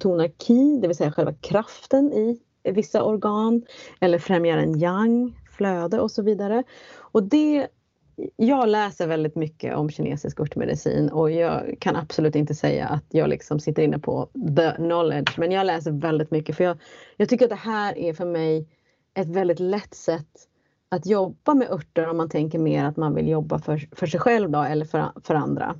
[0.00, 3.62] tonar ki, det vill säga själva kraften i vissa organ
[4.00, 6.62] eller främjar en yang, flöde och så vidare.
[6.98, 7.68] Och det,
[8.36, 13.28] jag läser väldigt mycket om kinesisk örtmedicin och jag kan absolut inte säga att jag
[13.28, 16.78] liksom sitter inne på the knowledge men jag läser väldigt mycket för jag,
[17.16, 18.68] jag tycker att det här är för mig
[19.14, 20.48] ett väldigt lätt sätt
[20.88, 24.20] att jobba med örter om man tänker mer att man vill jobba för, för sig
[24.20, 25.76] själv då, eller för, för andra.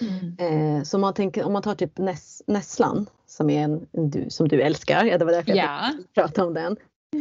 [0.00, 0.78] Mm.
[0.78, 4.10] Eh, så om man, tänker, om man tar typ näss, nässlan som, är en, en
[4.10, 5.90] du, som du älskar, ja, det var därför jag Ja.
[6.14, 6.76] pratade om den.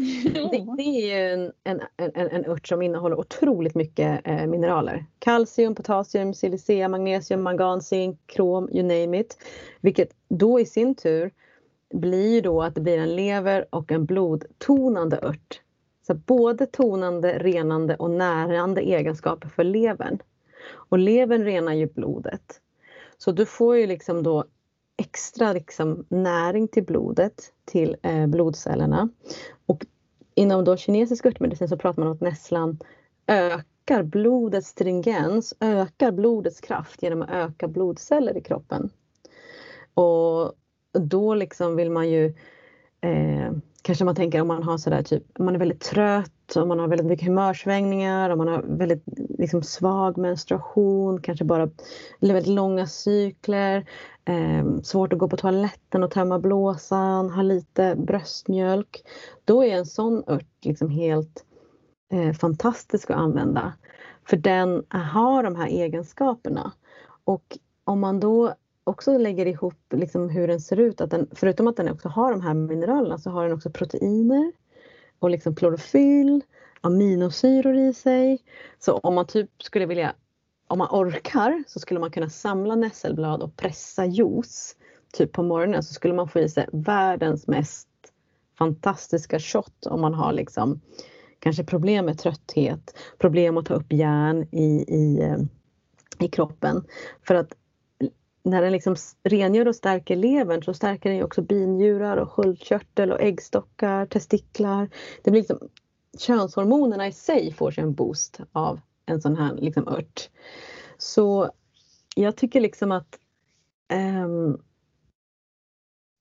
[0.51, 1.82] Det, det är ju en, en,
[2.16, 5.05] en, en ört som innehåller otroligt mycket eh, mineraler.
[5.20, 9.38] Kalcium, potassium, silicea, magnesium, mangan, zink, krom, you name it.
[9.82, 11.32] Vilket då i sin tur
[11.93, 15.62] blir då att det blir en lever och en blodtonande ört.
[16.07, 20.20] Så både tonande, renande och närande egenskaper för levern.
[20.72, 22.61] Och levern renar ju blodet.
[23.17, 24.45] Så du får ju liksom då
[24.97, 29.09] extra liksom, näring till blodet, till eh, blodcellerna.
[29.65, 29.86] Och
[30.36, 32.80] inom då kinesisk örtmedicin så pratar man om att nässlan
[33.28, 38.89] ökar blodets stringens, ökar blodets kraft genom att öka blodceller i kroppen.
[39.93, 40.53] Och
[40.91, 42.26] då liksom vill man ju
[43.01, 43.51] eh,
[43.82, 46.80] kanske man tänker om man har sådär typ, om man är väldigt trött, om man
[46.80, 49.04] har väldigt mycket humörsvängningar, om man har väldigt
[49.39, 51.70] liksom, svag menstruation, kanske bara
[52.22, 53.89] eller väldigt långa cykler,
[54.26, 59.04] eh, svårt att gå på toaletten och tömma blåsan, har lite bröstmjölk.
[59.45, 61.45] Då är en sån ört liksom helt
[62.12, 63.74] eh, fantastisk att använda.
[64.26, 66.72] För den har de här egenskaperna.
[67.24, 71.68] Och om man då också lägger ihop liksom hur den ser ut, att den, förutom
[71.68, 74.52] att den också har de här mineralerna så har den också proteiner
[75.20, 76.43] och liksom klorofyll,
[76.82, 78.41] aminosyror i sig.
[78.80, 80.13] Så om man typ skulle vilja,
[80.67, 84.76] om man orkar så skulle man kunna samla nässelblad och pressa juice
[85.13, 87.88] typ på morgonen så skulle man få i sig världens mest
[88.57, 90.82] fantastiska shot om man har liksom
[91.39, 95.38] kanske problem med trötthet, problem att ta upp järn i, i, eh,
[96.20, 96.84] i kroppen.
[97.28, 97.53] För att
[98.50, 103.22] när den liksom rengör och stärker levern så stärker den också binjurar och sköldkörtel och
[103.22, 104.89] äggstockar, testiklar.
[105.24, 105.60] Det blir liksom,
[106.18, 110.30] könshormonerna i sig får sig en boost av en sån här liksom ört.
[110.97, 111.52] Så
[112.16, 113.20] jag tycker liksom att
[114.24, 114.62] um,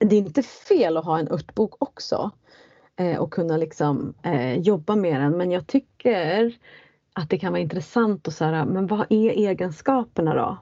[0.05, 2.31] det är inte fel att ha en örtbok också
[2.97, 6.59] eh, och kunna liksom eh, jobba med den men jag tycker
[7.13, 10.59] att det kan vara intressant att säga, men vad är egenskaperna då?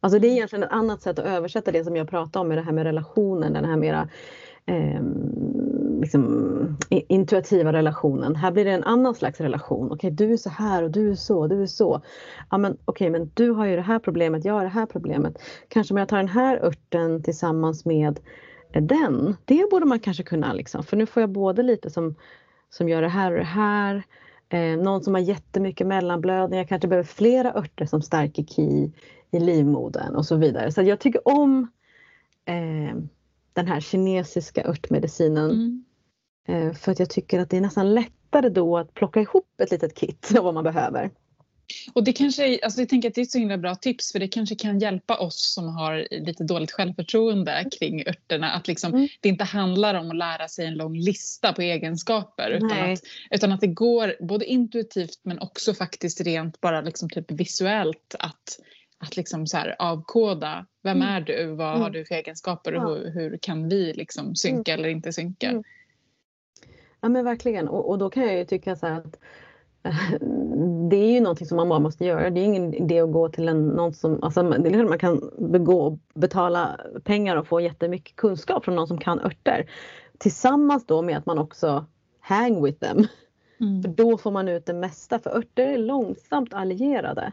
[0.00, 2.58] Alltså det är egentligen ett annat sätt att översätta det som jag pratade om med
[2.58, 4.08] det här med relationen, den här mera
[4.66, 5.02] eh,
[6.00, 8.36] liksom, intuitiva relationen.
[8.36, 9.86] Här blir det en annan slags relation.
[9.86, 12.02] Okej, okay, du är så här och du är så, du är så.
[12.50, 14.86] Ja, men okej, okay, men du har ju det här problemet, jag har det här
[14.86, 15.38] problemet.
[15.68, 18.20] Kanske om jag tar den här örten tillsammans med
[18.72, 19.36] eh, den.
[19.44, 22.14] Det borde man kanske kunna liksom, för nu får jag både lite som,
[22.70, 24.02] som gör det här och det här.
[24.48, 28.92] Eh, någon som har jättemycket mellanblödningar kanske behöver flera örter som stärker ki
[29.30, 30.72] i livmodern och så vidare.
[30.72, 31.70] Så jag tycker om
[32.44, 32.96] eh,
[33.52, 35.50] den här kinesiska örtmedicinen.
[35.50, 35.84] Mm.
[36.48, 39.70] Eh, för att jag tycker att det är nästan lättare då att plocka ihop ett
[39.70, 41.10] litet kit av vad man behöver.
[41.92, 44.18] Och det kanske, alltså jag tänker att det är ett så himla bra tips för
[44.18, 49.08] det kanske kan hjälpa oss som har lite dåligt självförtroende kring örterna att liksom, mm.
[49.20, 53.00] det inte handlar om att lära sig en lång lista på egenskaper utan att,
[53.30, 58.58] utan att det går både intuitivt men också faktiskt rent bara liksom typ visuellt att
[58.98, 61.08] att liksom så här avkoda vem mm.
[61.08, 61.82] är du, vad mm.
[61.82, 62.94] har du för egenskaper och ja.
[62.94, 64.80] hur, hur, kan vi liksom synka mm.
[64.80, 65.50] eller inte synka.
[65.50, 65.62] Mm.
[67.00, 69.16] Ja men verkligen och, och, då kan jag ju tycka så att
[70.90, 72.30] det är ju någonting som man bara måste göra.
[72.30, 74.98] Det är ingen idé att gå till en, någon som, alltså det är klart man
[74.98, 79.70] kan begå, betala pengar och få jättemycket kunskap från någon som kan örter.
[80.18, 81.86] Tillsammans då med att man också
[82.20, 83.06] hang with them.
[83.60, 83.82] Mm.
[83.82, 87.32] För då får man ut det mesta för örter är långsamt allierade.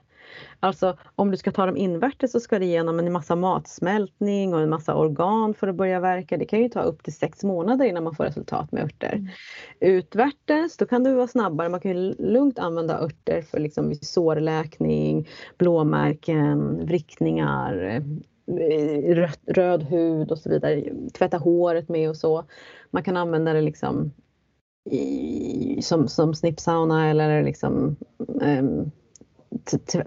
[0.60, 4.62] Alltså om du ska ta dem invärtes så ska det igenom en massa matsmältning och
[4.62, 6.38] en massa organ för att börja verka.
[6.38, 9.14] Det kan ju ta upp till sex månader innan man får resultat med örter.
[9.14, 9.28] Mm.
[9.80, 11.70] Utvärtes, då kan du vara snabbare.
[11.70, 20.40] Man kan lugnt använda örter för liksom sårläkning, blåmärken, vrickningar, eh, röd, röd hud och
[20.40, 20.84] så vidare.
[21.14, 22.44] Tvätta håret med och så.
[22.92, 24.12] Man kan använda det liksom
[24.86, 27.96] i, som, som snippsauna eller liksom
[28.28, 28.92] um,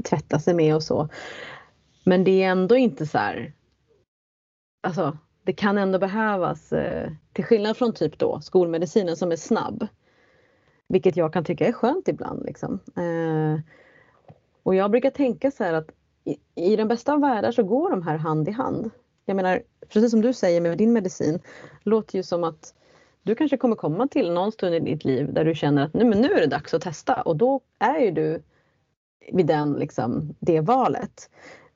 [0.05, 1.09] tvätta sig med och så.
[2.05, 3.53] Men det är ändå inte så här,
[4.83, 9.87] alltså det kan ändå behövas, eh, till skillnad från typ då skolmedicinen som är snabb.
[10.89, 12.45] Vilket jag kan tycka är skönt ibland.
[12.45, 12.81] Liksom.
[12.97, 13.61] Eh,
[14.63, 15.91] och jag brukar tänka så här att
[16.25, 18.91] i, i den bästa av världar så går de här hand i hand.
[19.25, 21.41] Jag menar, precis som du säger med din medicin,
[21.83, 22.75] låter ju som att
[23.29, 26.05] du kanske kommer komma till någon stund i ditt liv där du känner att nu,
[26.05, 28.43] men nu är det dags att testa och då är ju du
[29.33, 31.31] vid den, liksom, det valet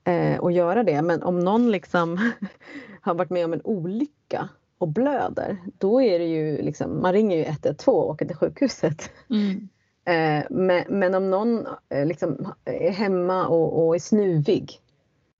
[0.04, 1.02] eh, och göra det.
[1.02, 2.32] Men om någon liksom
[3.00, 4.48] har varit med om en olycka
[4.78, 9.10] och blöder, då är det ju liksom, man ringer ju 112 och åker till sjukhuset.
[9.30, 9.68] Mm.
[10.04, 14.80] Eh, men, men, om någon eh, liksom är hemma och, och är snuvig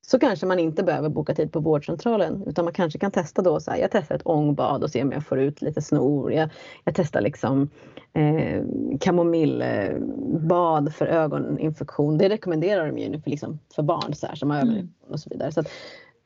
[0.07, 3.61] så kanske man inte behöver boka tid på vårdcentralen utan man kanske kan testa då
[3.61, 6.33] så här, jag testar ett ångbad och ser om jag får ut lite snor.
[6.33, 6.51] Jag,
[6.85, 7.71] jag testar liksom
[8.13, 8.63] eh,
[9.01, 12.19] kamomillbad för ögoninfektion.
[12.19, 14.69] Det rekommenderar de ju för, liksom, för barn så här, som har mm.
[14.69, 15.53] ögoninfektion och så vidare.
[15.53, 15.69] Så att,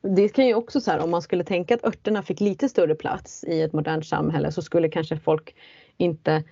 [0.02, 2.94] det kan ju också så här, om man skulle tänka att örterna fick lite större
[2.94, 5.54] plats i ett modernt samhälle så skulle kanske folk
[5.96, 6.44] inte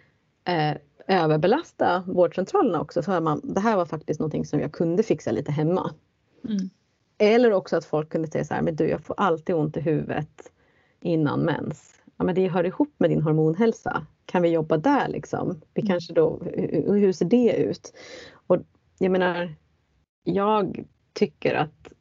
[0.45, 0.77] eh,
[1.09, 3.03] överbelasta vårdcentralerna också.
[3.03, 5.91] Så man, det här var faktiskt någonting som jag kunde fixa lite hemma.
[6.49, 6.70] Mm.
[7.18, 9.80] Eller också att folk kunde säga så här, men du jag får alltid ont i
[9.80, 10.52] huvudet
[11.00, 12.00] innan mens.
[12.16, 14.06] Ja, men det hör ihop med din hormonhälsa.
[14.26, 15.60] Kan vi jobba där liksom?
[15.74, 15.88] Vi Mm.
[15.88, 17.92] kanske då, hur hur ser det ut?
[18.46, 18.56] Och
[18.98, 19.54] jag menar,
[20.24, 21.92] jag tycker att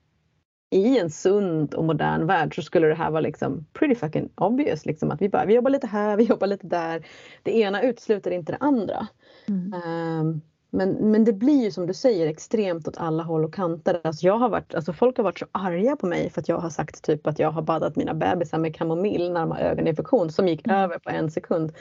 [0.69, 4.85] i en sund och modern värld så skulle det här vara liksom pretty fucking obvious.
[4.85, 7.05] Liksom, att vi, bara, vi jobbar lite här, vi jobbar lite där.
[7.43, 9.07] Det ena utesluter inte det andra.
[9.47, 9.73] Mm.
[9.73, 10.41] Ehm,
[10.73, 14.01] men, men det blir ju som du säger extremt åt alla håll och kanter.
[14.03, 16.57] Alltså jag har varit, alltså folk har varit så arga på mig för att jag
[16.57, 20.31] har sagt typ att jag har badat mina bebisar med kamomill när de har ögoninfektion
[20.31, 20.77] som gick Mm.
[20.79, 21.73] över på en sekund.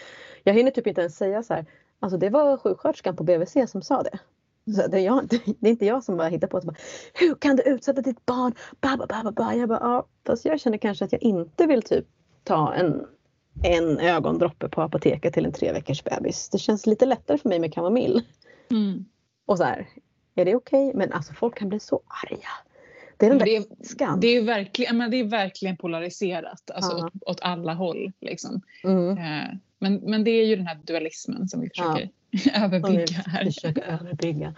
[0.45, 1.66] Jag hinner typ inte ens säga så här.
[2.01, 4.18] Alltså det var sjuksköterskan på BVC som sa det.
[4.74, 5.28] Så det, är jag,
[5.61, 6.74] det är inte jag som bara hittar på det.
[7.14, 8.53] Hur kan du utsätta ditt barn?
[8.80, 9.53] Ba, ba, ba, ba, ba.
[9.53, 12.07] Jag bara, ja, fast jag känner kanske att jag inte vill typ
[12.45, 13.07] ta en,
[13.62, 16.49] en ögondroppe på apoteket till en tre veckors bebis.
[16.49, 18.22] Det känns lite lättare för mig med kamomill.
[18.70, 19.04] Mm.
[19.46, 19.88] Och så här,
[20.34, 20.92] är det okej?
[20.94, 22.48] Men alltså folk kan bli så arga.
[23.16, 24.20] Det är den där det, är, ilskan.
[24.20, 27.06] det, är verkligen, men det är verkligen polariserat alltså Ja.
[27.06, 28.12] åt, åt alla håll.
[28.20, 28.60] Liksom.
[28.84, 29.18] Mm.
[29.18, 32.08] Eh, Men, men det är ju den här dualismen som vi försöker
[32.38, 33.44] Som överbygga här.
[33.44, 34.54] försöker överbygga.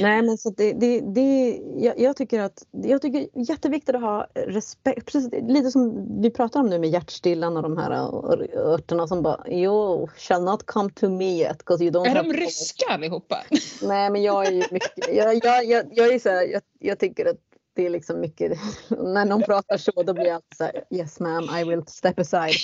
[0.00, 3.94] Nej men så det, det, det, jag, jag tycker att jag tycker det är jätteviktigt
[3.94, 5.12] att ha respekt.
[5.12, 9.22] Precis, lite som vi pratar om nu med hjärtstillan och de här ör- örterna som
[9.22, 13.36] bara you shall not come to me yet you don't Är de ryska allihopa?
[13.82, 16.98] Nej men jag är ju mycket, jag, jag, jag, jag är så här, jag, jag
[16.98, 17.36] tycker att
[17.80, 18.58] det är liksom mycket,
[18.88, 22.18] när någon pratar så då blir jag alltid så här, yes ma'am I will step
[22.18, 22.54] aside.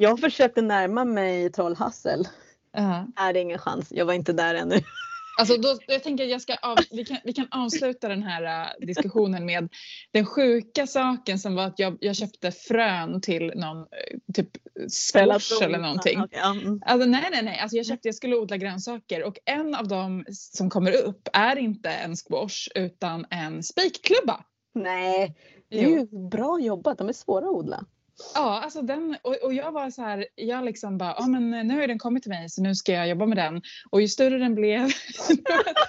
[0.00, 2.28] Jag försökte närma mig Trollhassel.
[2.72, 3.06] Ja.
[3.16, 4.80] Är det ingen chans, jag var inte där ännu.
[5.38, 8.86] Alltså då, jag tänker jag ska av, vi, kan, vi kan avsluta den här äh,
[8.86, 9.68] diskussionen med
[10.12, 13.84] den sjuka saken som var att jag, jag köpte frön till någon äh,
[14.34, 14.48] typ
[15.12, 16.22] squash eller någonting.
[16.30, 16.82] Ja, mm.
[16.86, 17.58] Alltså, nej, nej, nej.
[17.58, 21.56] Alltså, jag, köpte, jag skulle odla grönsaker och en av dem som kommer upp är
[21.56, 24.44] inte en squash utan en spikklubba.
[24.74, 25.34] Nej,
[25.70, 27.84] det är ju bra jobbat, de är svåra att odla.
[28.34, 31.80] Ja, alltså den, och, och jag var så här, jag liksom bara, ja men nu
[31.80, 33.62] har den kommit till mig så nu ska jag jobba med den.
[33.90, 34.80] Och ju större den blev,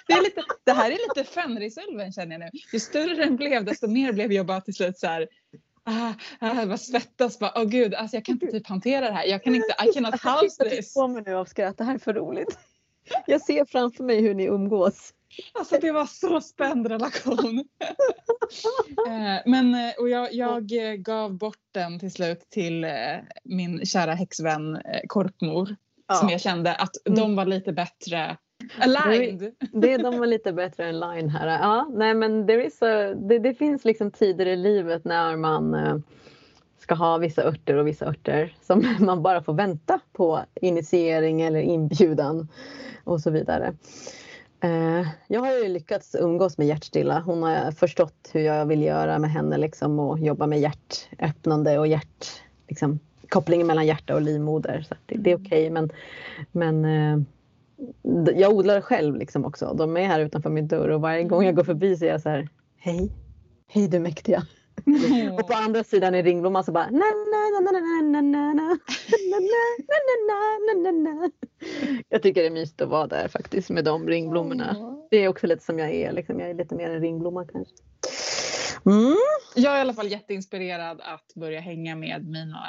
[0.07, 2.49] det, är lite, det här är lite Fenrisulven känner jag nu.
[2.73, 5.27] Ju större den blev desto mer blev jag bara till slut så här,
[5.83, 9.25] ah, ah, bara svettas, bara, åh gud, alltså jag kan inte typ hantera det här.
[9.25, 10.93] Jag kan inte, I cannot Jag house this.
[10.93, 12.59] på mig nu av skratt, det här är för roligt.
[13.25, 15.13] Jag ser framför mig hur ni umgås.
[15.53, 17.63] Alltså det var så spänd relation.
[19.07, 22.85] Eh, Men eh, och jag, jag eh, gav bort den till slut till
[23.43, 25.75] min kära häxvän Korpmor.
[26.13, 27.19] Som jag kände att Mm.
[27.19, 28.37] de var lite bättre
[28.79, 29.53] aligned.
[29.73, 31.47] Det, de var lite bättre än line här.
[31.47, 35.75] Ja, nej men there is a, det, det finns liksom tider i livet när man
[36.79, 41.59] ska ha vissa örter och vissa örter som man bara får vänta på initiering eller
[41.59, 42.47] inbjudan
[43.03, 43.73] och så vidare.
[44.61, 47.19] Eh, jag har ju lyckats umgås med hjärtstilla.
[47.25, 51.87] Hon har förstått hur jag vill göra med henne liksom och jobba med hjärtöppnande och
[51.87, 52.27] hjärt,
[52.67, 52.99] liksom,
[53.29, 54.85] kopplingen mellan hjärta och livmoder.
[54.89, 55.89] Så det, det är okej men,
[56.51, 57.17] men eh,
[58.25, 59.73] d- jag odlar själv liksom också.
[59.73, 62.21] De är här utanför min dörr och varje gång jag går förbi så är jag
[62.21, 63.11] så här Hej,
[63.67, 64.43] hej du mäktiga.
[65.39, 68.21] Och på andra sidan är ringblomman så bara na na na na na na na
[68.21, 68.77] na na na
[69.87, 71.29] na na na na na
[72.09, 74.75] Jag tycker det är mysigt att vara där faktiskt med de ringblommorna.
[75.11, 76.39] Det är också lite som jag är, liksom.
[76.39, 77.75] jag är lite mer en ringblomma kanske.
[78.85, 79.15] Mm.
[79.55, 82.67] Jag är i alla fall jätteinspirerad att börja hänga med mina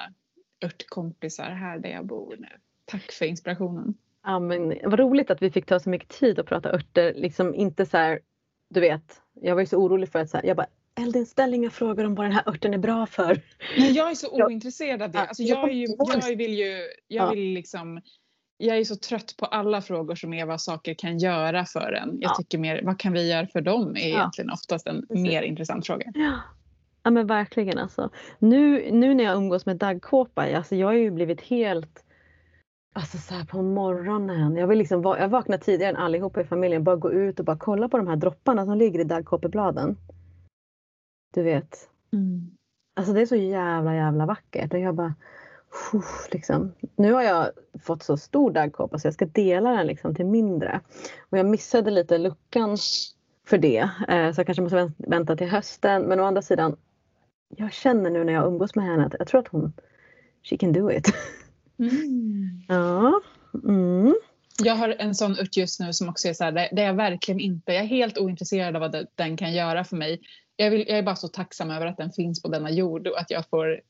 [0.65, 2.49] örtkompisar här där jag bor nu.
[2.85, 3.95] Tack för inspirationen.
[4.25, 7.15] Ja, men vad roligt att vi fick ta så mycket tid att prata örter.
[7.15, 8.21] Liksom inte så här,
[8.69, 10.67] du vet, jag var ju så orolig för att så här, jag bara
[11.01, 13.41] Eldin ställ inga frågor om vad den här örten är bra för.
[13.79, 15.19] Men jag är så ointresserad av det.
[15.19, 16.67] Alltså jag, ju, jag- vill ju,
[17.09, 17.31] jag Ja.
[17.31, 18.01] vill liksom
[18.61, 22.19] jag är så trött på alla frågor som är vad saker kan göra för en.
[22.21, 22.35] Jag Ja.
[22.35, 24.17] tycker mer, vad kan vi göra för dem är Ja.
[24.19, 25.23] egentligen oftast en Precis.
[25.23, 26.13] mer intressant fråga.
[26.15, 26.33] Ja.
[27.03, 28.11] Ja men verkligen alltså.
[28.39, 32.05] Nu, nu när jag umgås med daggkåpa, alltså jag har ju blivit helt
[32.93, 34.57] Alltså så här på morgonen.
[34.57, 36.85] Jag vill liksom, jag vaknar tidigare än allihopa i familjen.
[36.85, 39.97] Bara gå ut och bara kolla på de här dropparna som ligger i daggkåpebladen.
[41.35, 41.89] Du vet.
[42.97, 44.73] Alltså det är så jävla jävla vackert.
[44.75, 45.15] Och jag bara,
[46.31, 46.73] liksom.
[46.97, 47.51] Nu har jag
[47.83, 50.81] fått så stor daggkåpa så jag ska dela den liksom till mindre.
[51.31, 52.77] Och jag missade lite luckan
[53.47, 53.91] för det.
[54.09, 56.03] Eh, så jag kanske måste vänt- vänta till hösten.
[56.03, 56.77] Men å andra sidan,
[57.57, 59.73] jag känner nu när jag umgås med henne att jag tror att hon,
[60.43, 61.15] she can do it.
[61.79, 62.63] Mm.
[62.69, 63.21] ja.
[63.65, 64.15] Mm.
[64.63, 66.95] Jag har en sån ört just nu som också är så här, där där jag
[66.95, 70.21] verkligen inte, jag är helt ointresserad av vad den kan göra för mig.
[70.57, 73.21] Jag, vill, jag är bara så tacksam över att den finns på denna jord och
[73.21, 73.81] att jag får,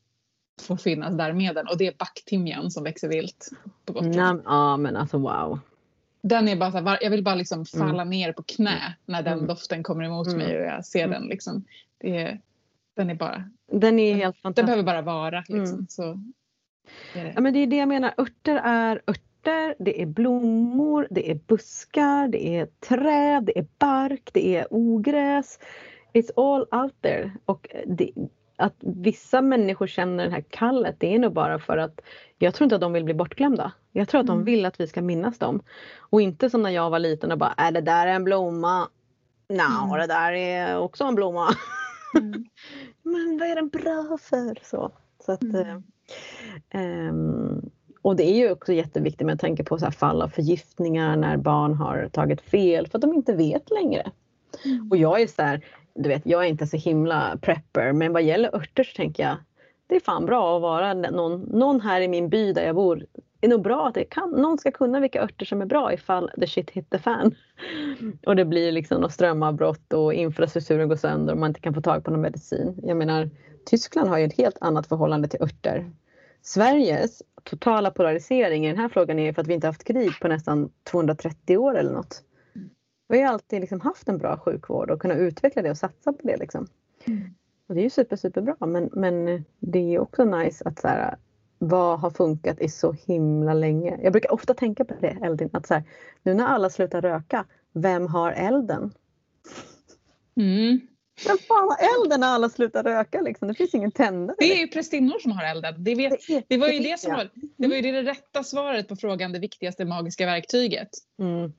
[0.61, 1.67] får finnas där med den.
[1.67, 3.49] Och det är backtimjan som växer vilt
[3.85, 4.41] på Gotland.
[4.45, 5.59] Ja men alltså wow.
[6.23, 9.33] Den är bara så här, jag vill bara liksom falla ner på knä när den
[9.33, 9.47] Mm.
[9.47, 10.39] doften kommer emot Mm.
[10.39, 11.11] mig och jag ser Mm.
[11.21, 11.29] den.
[11.29, 11.63] Liksom.
[11.97, 12.41] Det är,
[12.95, 14.65] den är bara, Den är helt den fantastisk.
[14.65, 15.43] behöver bara vara.
[15.47, 15.73] Liksom.
[15.75, 15.87] Mm.
[15.89, 16.03] Så
[17.13, 17.31] är det.
[17.35, 18.13] Ja, men det är det jag menar.
[18.17, 24.29] Örter är örter, det är blommor, det är buskar, det är träd, det är bark,
[24.33, 25.59] det är ogräs.
[26.13, 27.31] It's all out there.
[27.45, 28.11] Och det,
[28.61, 32.01] att vissa människor känner det här kallet, det är nog bara för att
[32.37, 33.71] jag tror inte att de vill bli bortglömda.
[33.91, 34.45] Jag tror att de Mm.
[34.45, 35.61] vill att vi ska minnas dem.
[35.99, 38.87] Och inte som när jag var liten och bara, är det där en blomma?
[39.49, 39.99] Nej, Mm.
[39.99, 41.47] det där är också en blomma.
[42.19, 42.45] Mm.
[43.03, 44.57] Men vad är den bra för?
[44.63, 44.91] Så,
[45.25, 45.83] så att, Mm.
[46.69, 47.69] ehm,
[48.01, 51.37] och det är ju också jätteviktigt med tanke på så här fall av förgiftningar när
[51.37, 54.11] barn har tagit fel för att de inte vet längre.
[54.65, 54.87] Mm.
[54.91, 55.65] Och jag är så här,
[55.95, 59.37] du vet, jag är inte så himla prepper men vad gäller örter så tänker jag
[59.91, 63.05] det är fan bra att vara någon, någon här i min by där jag bor.
[63.39, 65.93] Det är nog bra att det kan, någon ska kunna vilka örter som är bra
[65.93, 67.35] ifall the shit hit the fan.
[68.25, 71.81] Och det blir liksom något strömavbrott och infrastrukturen går sönder och man inte kan få
[71.81, 72.79] tag på någon medicin.
[72.83, 73.29] Jag menar,
[73.65, 75.91] Tyskland har ju ett helt annat förhållande till örter.
[76.41, 80.11] Sveriges totala polarisering i den här frågan är ju för att vi inte haft krig
[80.21, 82.23] på nästan 230 år eller något.
[83.11, 86.13] Vi har ju alltid liksom haft en bra sjukvård och kunnat utveckla det och satsa
[86.13, 86.37] på det.
[86.37, 86.67] Liksom.
[87.05, 87.21] Mm.
[87.67, 90.87] Och det är ju super, superbra men, men det är ju också nice att så
[90.87, 91.17] här,
[91.57, 93.99] vad har funkat i så himla länge.
[94.03, 95.83] Jag brukar ofta tänka på det Eldin, att så här,
[96.23, 98.93] nu när alla slutar röka, vem har elden?
[100.35, 100.79] Mm.
[101.27, 103.47] Vem fan har elden när alla slutar röka liksom?
[103.47, 104.35] Det finns ingen tändare.
[104.39, 105.83] Det är ju prästinnor som har elden.
[105.83, 108.95] Det, vet, Det var ju det som var, det var ju det rätta svaret på
[108.95, 110.89] frågan det viktigaste magiska verktyget.
[111.19, 111.53] Mm.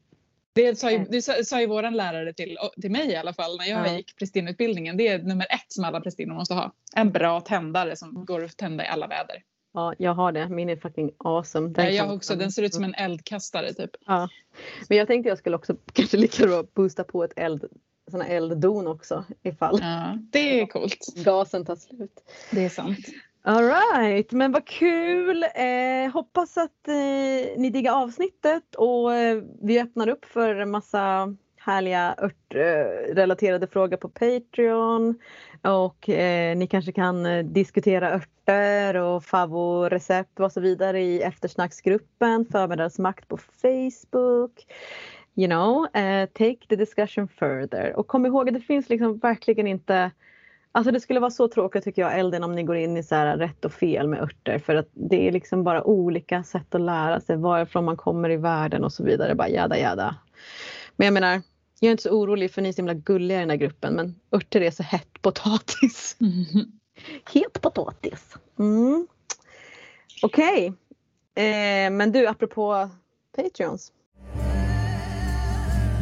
[0.55, 3.57] Det sa ju, det sa, sa ju våran lärare till, till mig i alla fall
[3.59, 3.97] när jag Ja.
[3.97, 4.97] gick prästinnutbildningen.
[4.97, 6.73] Det är nummer ett som alla prästinnor måste ha.
[6.97, 9.43] En bra tändare som går att tända i alla väder.
[9.75, 10.49] Ja, jag har det.
[10.49, 11.69] Min är fucking awesome.
[11.69, 13.91] Den kan- jag också, den ser ut som en eldkastare typ.
[14.07, 14.29] Ja.
[14.89, 17.65] Men jag tänkte jag skulle också kanske lika bra boosta på ett eld,
[18.11, 21.07] såna elddon också ifall Ja, det är coolt.
[21.25, 22.21] gasen tar slut.
[22.51, 22.99] Det är sant.
[23.45, 25.45] Alright, men vad kul!
[25.55, 26.95] Eh, hoppas att eh,
[27.57, 34.09] ni diggar avsnittet och eh, vi öppnar upp för en massa härliga örtrelaterade frågor på
[34.09, 35.19] Patreon.
[35.63, 42.47] Och eh, ni kanske kan eh, diskutera örter och favoritrecept och så vidare i eftersnacksgruppen
[42.53, 44.67] Förmiddagsmakt på Facebook.
[45.35, 47.97] You know, eh, take the discussion further.
[47.97, 50.11] Och kom ihåg att det finns liksom verkligen inte
[50.75, 53.15] Alltså det skulle vara så tråkigt tycker jag Elden om ni går in i så
[53.15, 56.81] här rätt och fel med örter för att det är liksom bara olika sätt att
[56.81, 59.35] lära sig varifrån man kommer i världen och så vidare.
[59.35, 60.17] Bara jada jada.
[60.97, 61.43] Men jag menar,
[61.81, 63.95] jag är inte så orolig för ni är så himla gulliga i den här gruppen
[63.95, 66.17] men örter är så hett potatis.
[67.33, 68.37] Het potatis.
[68.59, 69.07] Mm.
[70.23, 70.73] Okej.
[71.35, 72.91] Eh, men du apropå
[73.37, 73.93] Patreons.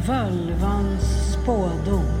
[0.07, 2.20] Völvans spådom.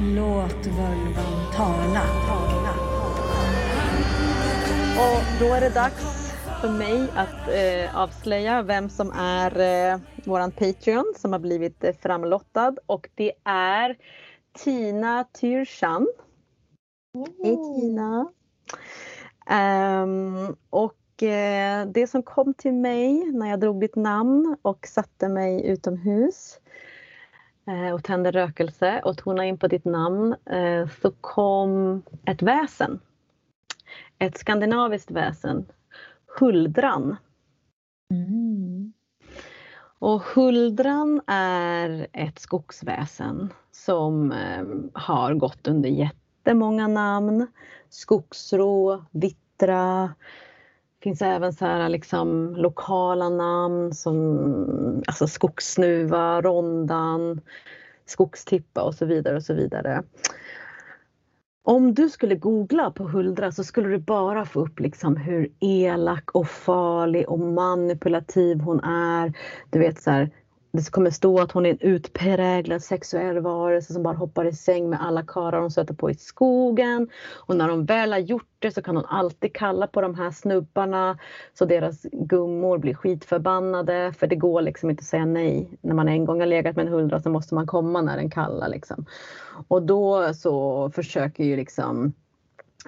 [0.00, 2.02] Låt völvan tala.
[2.28, 2.74] tala.
[4.98, 9.60] Och då är det dags för mig att eh, avslöja vem som är
[9.92, 13.96] eh, våran Patreon som har blivit eh, framlottad och det är
[14.58, 16.06] Tina Tyrshan.
[17.42, 18.28] Hej Tina!
[19.46, 25.28] Ehm, och eh, det som kom till mig när jag drog ditt namn och satte
[25.28, 26.58] mig utomhus
[27.94, 33.00] och tände rökelse och tonade in på ditt namn eh, så kom ett väsen.
[34.18, 35.66] Ett skandinaviskt väsen.
[36.38, 37.16] Huldran.
[38.10, 38.92] Mm.
[39.98, 47.46] Och huldran är ett skogsväsen som eh, har gått under jättemånga namn.
[47.88, 50.14] Skogsrå, vittra
[51.04, 57.40] finns även så här liksom lokala namn som alltså skogssnuva, rondan,
[58.06, 60.02] skogstippa och så vidare och så vidare.
[61.64, 66.30] Om du skulle googla på Huldra så skulle du bara få upp liksom hur elak
[66.30, 69.32] och farlig och manipulativ hon är.
[69.70, 70.30] Du vet så här,
[70.76, 74.90] det kommer stå att hon är en utpräglad sexuell varelse som bara hoppar i säng
[74.90, 77.08] med alla karlar hon stöter på i skogen.
[77.34, 80.30] Och när hon väl har gjort det så kan hon alltid kalla på de här
[80.30, 81.18] snubbarna
[81.58, 85.68] så deras gummor blir skitförbannade för det går liksom inte att säga nej.
[85.80, 88.30] När man en gång har legat med en huldra så måste man komma när den
[88.30, 89.06] kallar liksom.
[89.68, 92.12] Och då så försöker ju liksom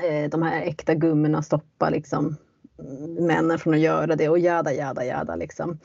[0.03, 2.37] eh, de här äkta gummorna stoppa liksom
[3.19, 5.79] männen från att göra det och jada jada jada liksom.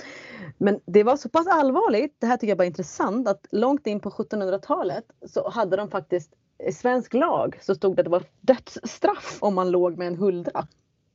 [0.57, 3.87] Men det var så pass allvarligt, det här tycker jag bara är intressant, att långt
[3.87, 6.33] in på 1700-talet så hade de faktiskt
[6.69, 10.17] i svensk lag så stod det att det var dödsstraff om man låg med en
[10.17, 10.67] huldra.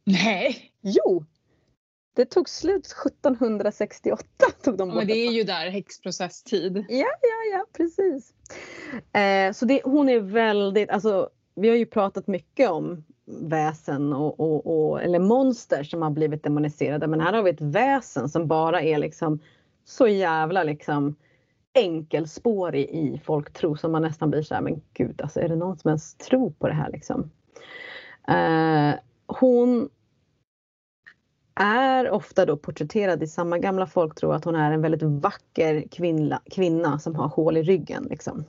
[0.04, 0.72] Nej!
[0.82, 1.24] Jo!
[2.16, 4.24] Det tog slut 1768.
[4.62, 6.84] Tog de Ja, bort men det är ju där häxprocesstid.
[6.88, 8.34] Ja, ja, ja, precis.
[9.12, 14.40] Eh, så det, hon är väldigt, alltså vi har ju pratat mycket om väsen och,
[14.40, 17.06] och, och, eller monster som har blivit demoniserade.
[17.06, 19.38] Men här har vi ett väsen som bara är liksom
[19.84, 21.16] så jävla liksom
[21.74, 25.78] enkelspårig i folktro som man nästan blir så här, men gud alltså är det någon
[25.78, 27.30] som ens tror på det här liksom?
[28.28, 28.94] Eh,
[29.26, 29.88] hon
[31.54, 36.42] är ofta då porträtterad i samma gamla folktro att hon är en väldigt vacker kvinna,
[36.50, 38.06] kvinna som har hål i ryggen.
[38.10, 38.44] Liksom.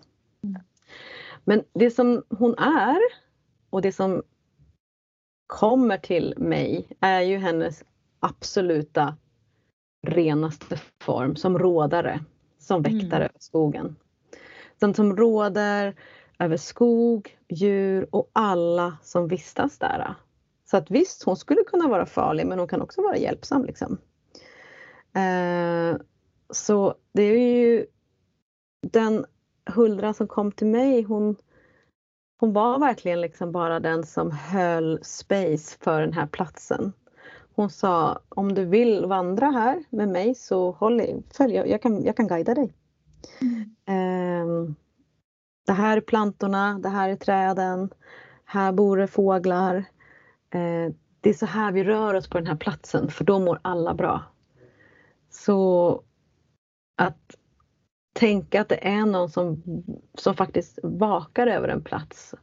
[1.43, 2.97] Men det som hon är
[3.69, 4.23] och det som
[5.47, 7.83] kommer till mig är ju hennes
[8.19, 9.17] absoluta
[10.07, 12.19] renaste form som rådare,
[12.59, 13.95] som väktare över skogen.
[14.79, 15.95] Den som råder
[16.39, 20.15] över skog, djur och alla som vistas där.
[20.65, 23.65] Så att visst, hon skulle kunna vara farlig men hon kan också vara hjälpsam.
[23.65, 23.97] Liksom.
[25.15, 25.97] Eh,
[26.49, 27.85] så det är ju
[28.81, 29.25] den
[29.69, 31.35] huldra som kom till mig, hon,
[32.39, 36.93] hon var verkligen liksom bara den som höll space för den här platsen.
[37.55, 42.03] Hon sa om du vill vandra här med mig så håll i, följ, jag kan,
[42.03, 42.73] jag kan guida dig.
[43.85, 44.45] Eh,
[45.65, 47.89] det här är plantorna, det här är träden,
[48.45, 49.75] här bor det fåglar.
[50.49, 53.59] Eh, det är så här vi rör oss på den här platsen för då mår
[53.61, 54.23] alla bra.
[55.29, 56.01] Så
[56.95, 57.35] att
[58.17, 59.63] tänka att det är någon som,
[60.17, 62.35] som faktiskt vakar över en plats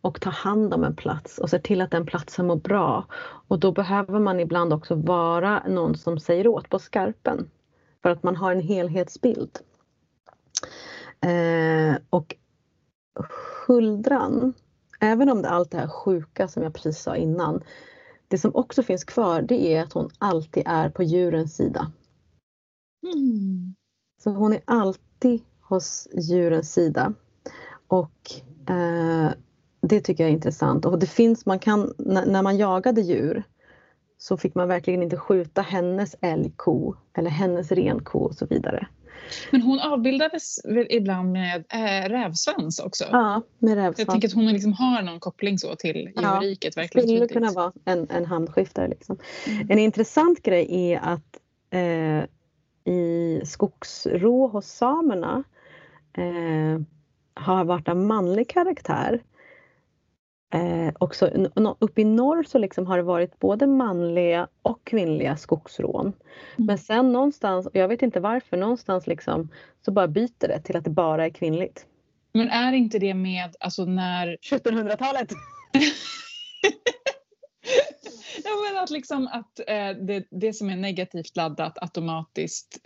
[0.00, 3.06] och tar hand om en plats och ser till att den platsen mår bra.
[3.48, 7.50] Och då behöver man ibland också vara någon som säger åt på skarpen.
[8.02, 9.58] För att man har en helhetsbild.
[11.20, 12.34] Eh, och
[13.66, 14.54] huldran,
[15.00, 17.62] även om det är allt det här sjuka som jag precis sa innan.
[18.28, 21.92] Det som också finns kvar det är att hon alltid är på djurens sida.
[23.14, 23.74] Mm.
[24.22, 25.11] Så hon är alltid
[25.60, 27.12] hos djurens sida.
[27.86, 28.30] Och
[28.68, 29.30] eh,
[29.80, 30.84] det tycker jag är intressant.
[30.86, 33.42] Och det finns, man kan, när, man jagade djur
[34.18, 38.86] så fick man verkligen inte skjuta hennes älgko eller hennes renko och så vidare.
[39.50, 43.04] Men hon avbildades väl ibland med äh, rävsvans också?
[43.12, 44.08] Ja, med Så jag rävsvans.
[44.08, 46.76] tänker att hon liksom har någon koppling så till Ja, djurriket.
[46.76, 47.32] verkligen skulle tydligt.
[47.32, 48.88] kunna vara en, en handskiftare.
[48.88, 49.18] Liksom.
[49.46, 49.70] Mm.
[49.70, 51.38] En intressant grej är att
[51.70, 52.28] eh,
[52.84, 55.44] i skogsrå hos samerna
[56.16, 56.80] eh,
[57.34, 59.22] har varit en manlig karaktär.
[60.54, 61.26] Eh, också
[61.78, 66.06] uppe i norr så liksom har det varit både manliga och kvinnliga skogsrån.
[66.06, 66.14] Mm.
[66.56, 69.48] Men sen någonstans, och jag vet inte varför, någonstans liksom
[69.84, 71.86] så bara byter det till att det bara är kvinnligt.
[72.32, 75.32] Men är inte det med alltså när 1700-talet!
[78.44, 82.78] Ja, men att, liksom att eh, det, det som är negativt laddat automatiskt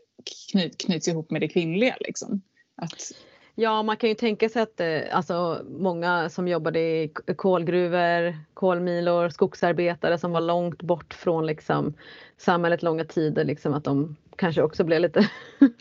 [0.53, 1.97] knyt, knyts ihop med det kvinnliga.
[2.01, 2.43] Liksom.
[2.77, 3.13] Att,
[3.59, 9.29] Ja, man kan ju tänka sig att eh, alltså, många som jobbade i kolgruvor, kolmilor,
[9.29, 11.95] skogsarbetare som var långt bort från liksom,
[12.37, 15.31] samhället långa tider, liksom, att de kanske också blev lite,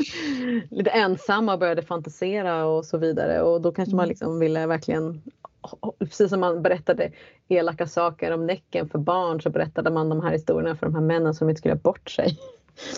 [0.70, 3.42] lite ensamma och började fantisera och så vidare.
[3.42, 4.10] Och då kanske man Mm.
[4.10, 5.22] liksom ville verkligen,
[6.00, 7.12] precis som man berättade
[7.48, 11.02] elaka saker om Näcken för barn så berättade man de här historierna för de här
[11.02, 12.40] männen som inte skulle göra bort sig.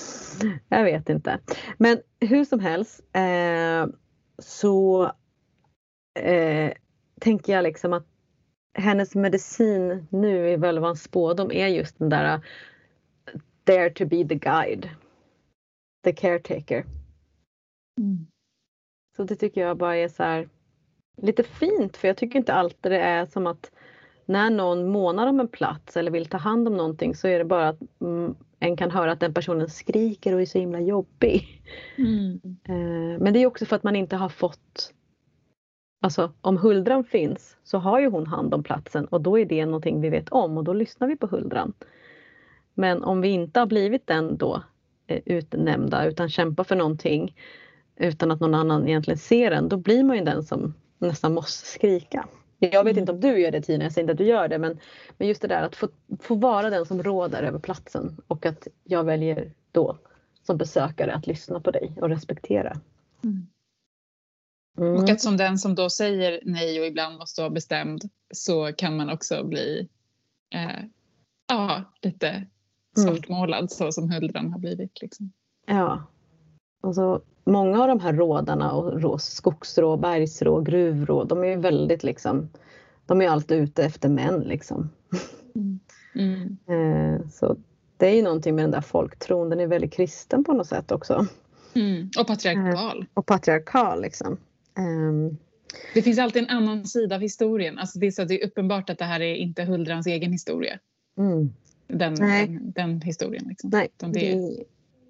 [0.69, 1.39] Jag vet inte.
[1.77, 3.87] Men hur som helst eh,
[4.39, 5.03] så
[6.19, 6.73] eh,
[7.19, 8.05] tänker jag liksom att
[8.73, 12.41] hennes medicin nu i Völvans spådom är just den där uh,
[13.63, 14.89] Dare to be the guide.
[16.03, 16.85] The caretaker.
[19.15, 20.49] Så det tycker jag bara är så här
[21.21, 23.71] lite fint för jag tycker inte alltid det är som att
[24.25, 27.45] när någon månar om en plats eller vill ta hand om någonting så är det
[27.45, 31.47] bara att mm, en kan höra att den personen skriker och är så himla jobbig.
[32.69, 34.93] Eh, Men det är också för att man inte har fått
[36.01, 39.65] Alltså om Huldran finns så har ju hon hand om platsen och då är det
[39.65, 41.73] någonting vi vet om och då lyssnar vi på Huldran.
[42.73, 44.63] Men om vi inte har blivit den då
[45.07, 47.35] eh, utnämnda utan kämpar för någonting
[47.95, 51.67] utan att någon annan egentligen ser den, då blir man ju den som nästan måste
[51.67, 52.27] skrika.
[52.59, 52.97] Jag vet Mm.
[52.97, 54.79] inte om du gör det Tina, jag säger inte att du gör det men,
[55.17, 58.67] men just det där att få, få vara den som råder över platsen och att
[58.83, 59.97] jag väljer då
[60.43, 62.79] som besökare att lyssna på dig och respektera.
[63.23, 63.47] Mm.
[64.77, 64.95] Mm.
[65.03, 68.01] Och att som den som då säger nej och ibland måste vara bestämd
[68.33, 69.89] så kan man också bli
[70.53, 70.83] eh,
[71.47, 72.45] ja, lite
[72.97, 75.01] svartmålad så som Huldran har blivit.
[75.01, 75.31] Liksom.
[75.65, 76.07] Ja.
[76.81, 82.03] Alltså, många av de här rådarna, och rå, skogsrå, bergsrå, gruvrå, de är ju väldigt
[82.03, 82.49] liksom,
[83.05, 84.89] de är alltid ute efter män liksom.
[86.15, 86.57] Mm.
[86.67, 87.57] Eh, så
[87.97, 90.91] det är ju någonting med den där folktron, den är väldigt kristen på något sätt
[90.91, 91.25] också.
[91.73, 92.09] Mm.
[92.19, 93.05] Och patriarkal.
[93.13, 94.37] Och patriarkal liksom.
[94.77, 95.37] Ehm,
[95.93, 97.77] Det finns alltid en annan sida av historien.
[97.77, 100.31] Alltså det, är så att det är uppenbart att det här är inte Huldrans egen
[100.31, 100.79] historia.
[101.17, 101.53] mm.
[101.89, 103.45] Den, den, den historien.
[103.47, 103.69] Liksom.
[103.69, 104.63] Nej, det är,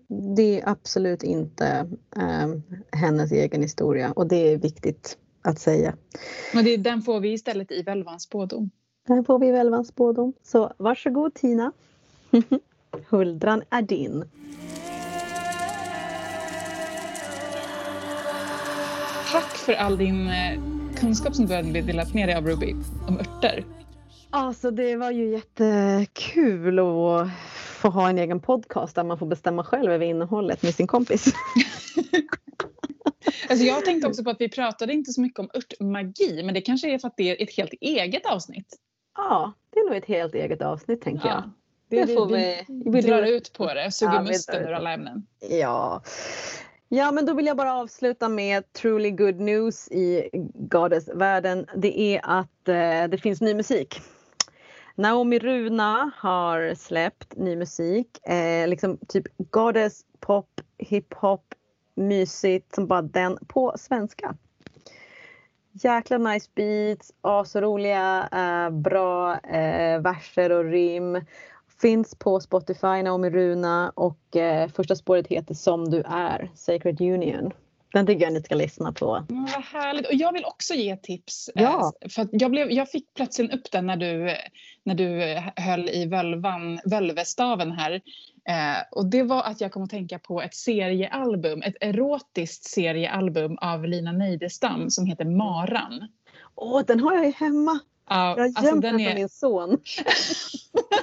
[0.08, 5.96] det, är absolut inte ehm, hennes egen historia och det är viktigt att säga.
[6.54, 8.70] men det, den får vi istället i Välvans spådom.
[9.08, 10.34] Där får vi väl en spådom.
[10.44, 11.72] Så varsågod Tina.
[13.10, 14.24] Huldran är din.
[19.32, 20.60] Tack för all din eh,
[20.96, 22.76] kunskap som du har delat med dig av Ruby
[23.08, 23.66] om örter.
[24.30, 27.28] Alltså det var ju jättekul att
[27.78, 31.26] få ha en egen podcast där man får bestämma själv över innehållet med sin kompis.
[33.50, 36.62] Alltså jag tänkte också på att vi pratade inte så mycket om örtmagi men det
[36.62, 38.76] kanske är för att det är ett helt eget avsnitt.
[39.18, 41.44] Ja, det är nog ett helt eget avsnitt tänker jag.
[41.90, 44.92] Det, Det får vi, vi- vi drar ut på det, suger Ja, musten ur alla
[44.94, 45.26] ämnen.
[45.50, 46.02] Ja.
[46.90, 51.66] Ja, men då vill jag bara avsluta med truly good news i Goddess-världen.
[51.76, 54.02] Det är att eh, det finns ny musik.
[54.98, 58.28] Naomi Runa har släppt ny musik.
[58.28, 61.54] Eh, liksom typ Goddess, pop, hiphop,
[61.96, 64.36] mysigt som bara den på svenska.
[65.72, 71.22] Jäkla nice beats, asroliga, eh, bra eh, verser och rim.
[71.82, 77.52] Finns på Spotify, Naomi Runa och eh, första spåret heter Som du är, Sacred Union.
[77.94, 79.26] Den tycker jag ni ska lyssna på.
[79.30, 80.08] Mm, vad härligt.
[80.08, 81.50] Och jag vill också ge tips.
[81.56, 81.94] Ja.
[82.02, 84.36] Eh, För att jag, blev, jag fick plötsligt upp den när du,
[84.84, 87.92] när du eh, höll i völvan, völvestaven här.
[88.50, 93.58] Eh, och det var att jag kom att tänka på ett seriealbum, ett erotiskt seriealbum
[93.62, 96.08] av Lina Neidestam som heter Maran.
[96.56, 97.80] Åh, den har jag ju hemma.
[98.10, 99.16] Ja, Jag har alltså gömt den är...
[99.16, 99.70] min son.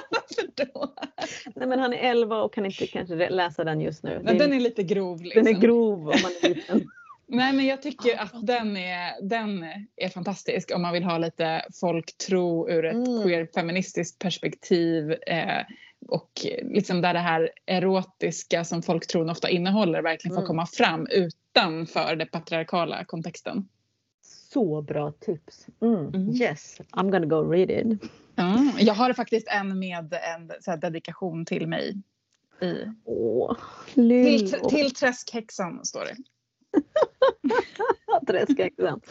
[0.09, 0.93] Varför då?
[1.55, 4.21] Nej, men han är 11 och kan inte kanske läsa den just nu.
[4.23, 5.21] Men Det- den är lite grov.
[5.21, 5.43] Liksom.
[5.43, 6.87] den är grov om man är liten.
[7.27, 9.63] Nej, men jag tycker att den är, den
[9.95, 13.23] är fantastisk om man vill ha lite folktro ur ett Mm.
[13.23, 15.11] queer-feministiskt perspektiv.
[15.11, 15.63] Eh,
[16.07, 16.31] och
[16.63, 20.47] liksom där det här erotiska som folktron ofta innehåller verkligen får Mm.
[20.47, 23.67] komma fram utanför den patriarkala kontexten.
[24.55, 25.67] Så bra tips.
[25.81, 26.07] Mm.
[26.07, 26.29] Mm.
[26.35, 27.85] Yes, I'm gonna go read it.
[28.35, 28.71] Mm.
[28.79, 32.01] Jag har faktiskt en med en så dedikation till mig.
[32.61, 32.73] I.
[33.05, 33.57] Åh,
[33.93, 36.15] Till, till träskhäxan står det.
[38.27, 39.01] Träskhäxan.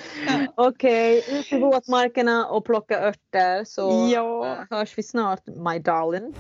[0.55, 4.47] Okej, ut i våtmarkerna och plocka örter så Ja.
[4.47, 6.35] eh, hörs vi snart my darling.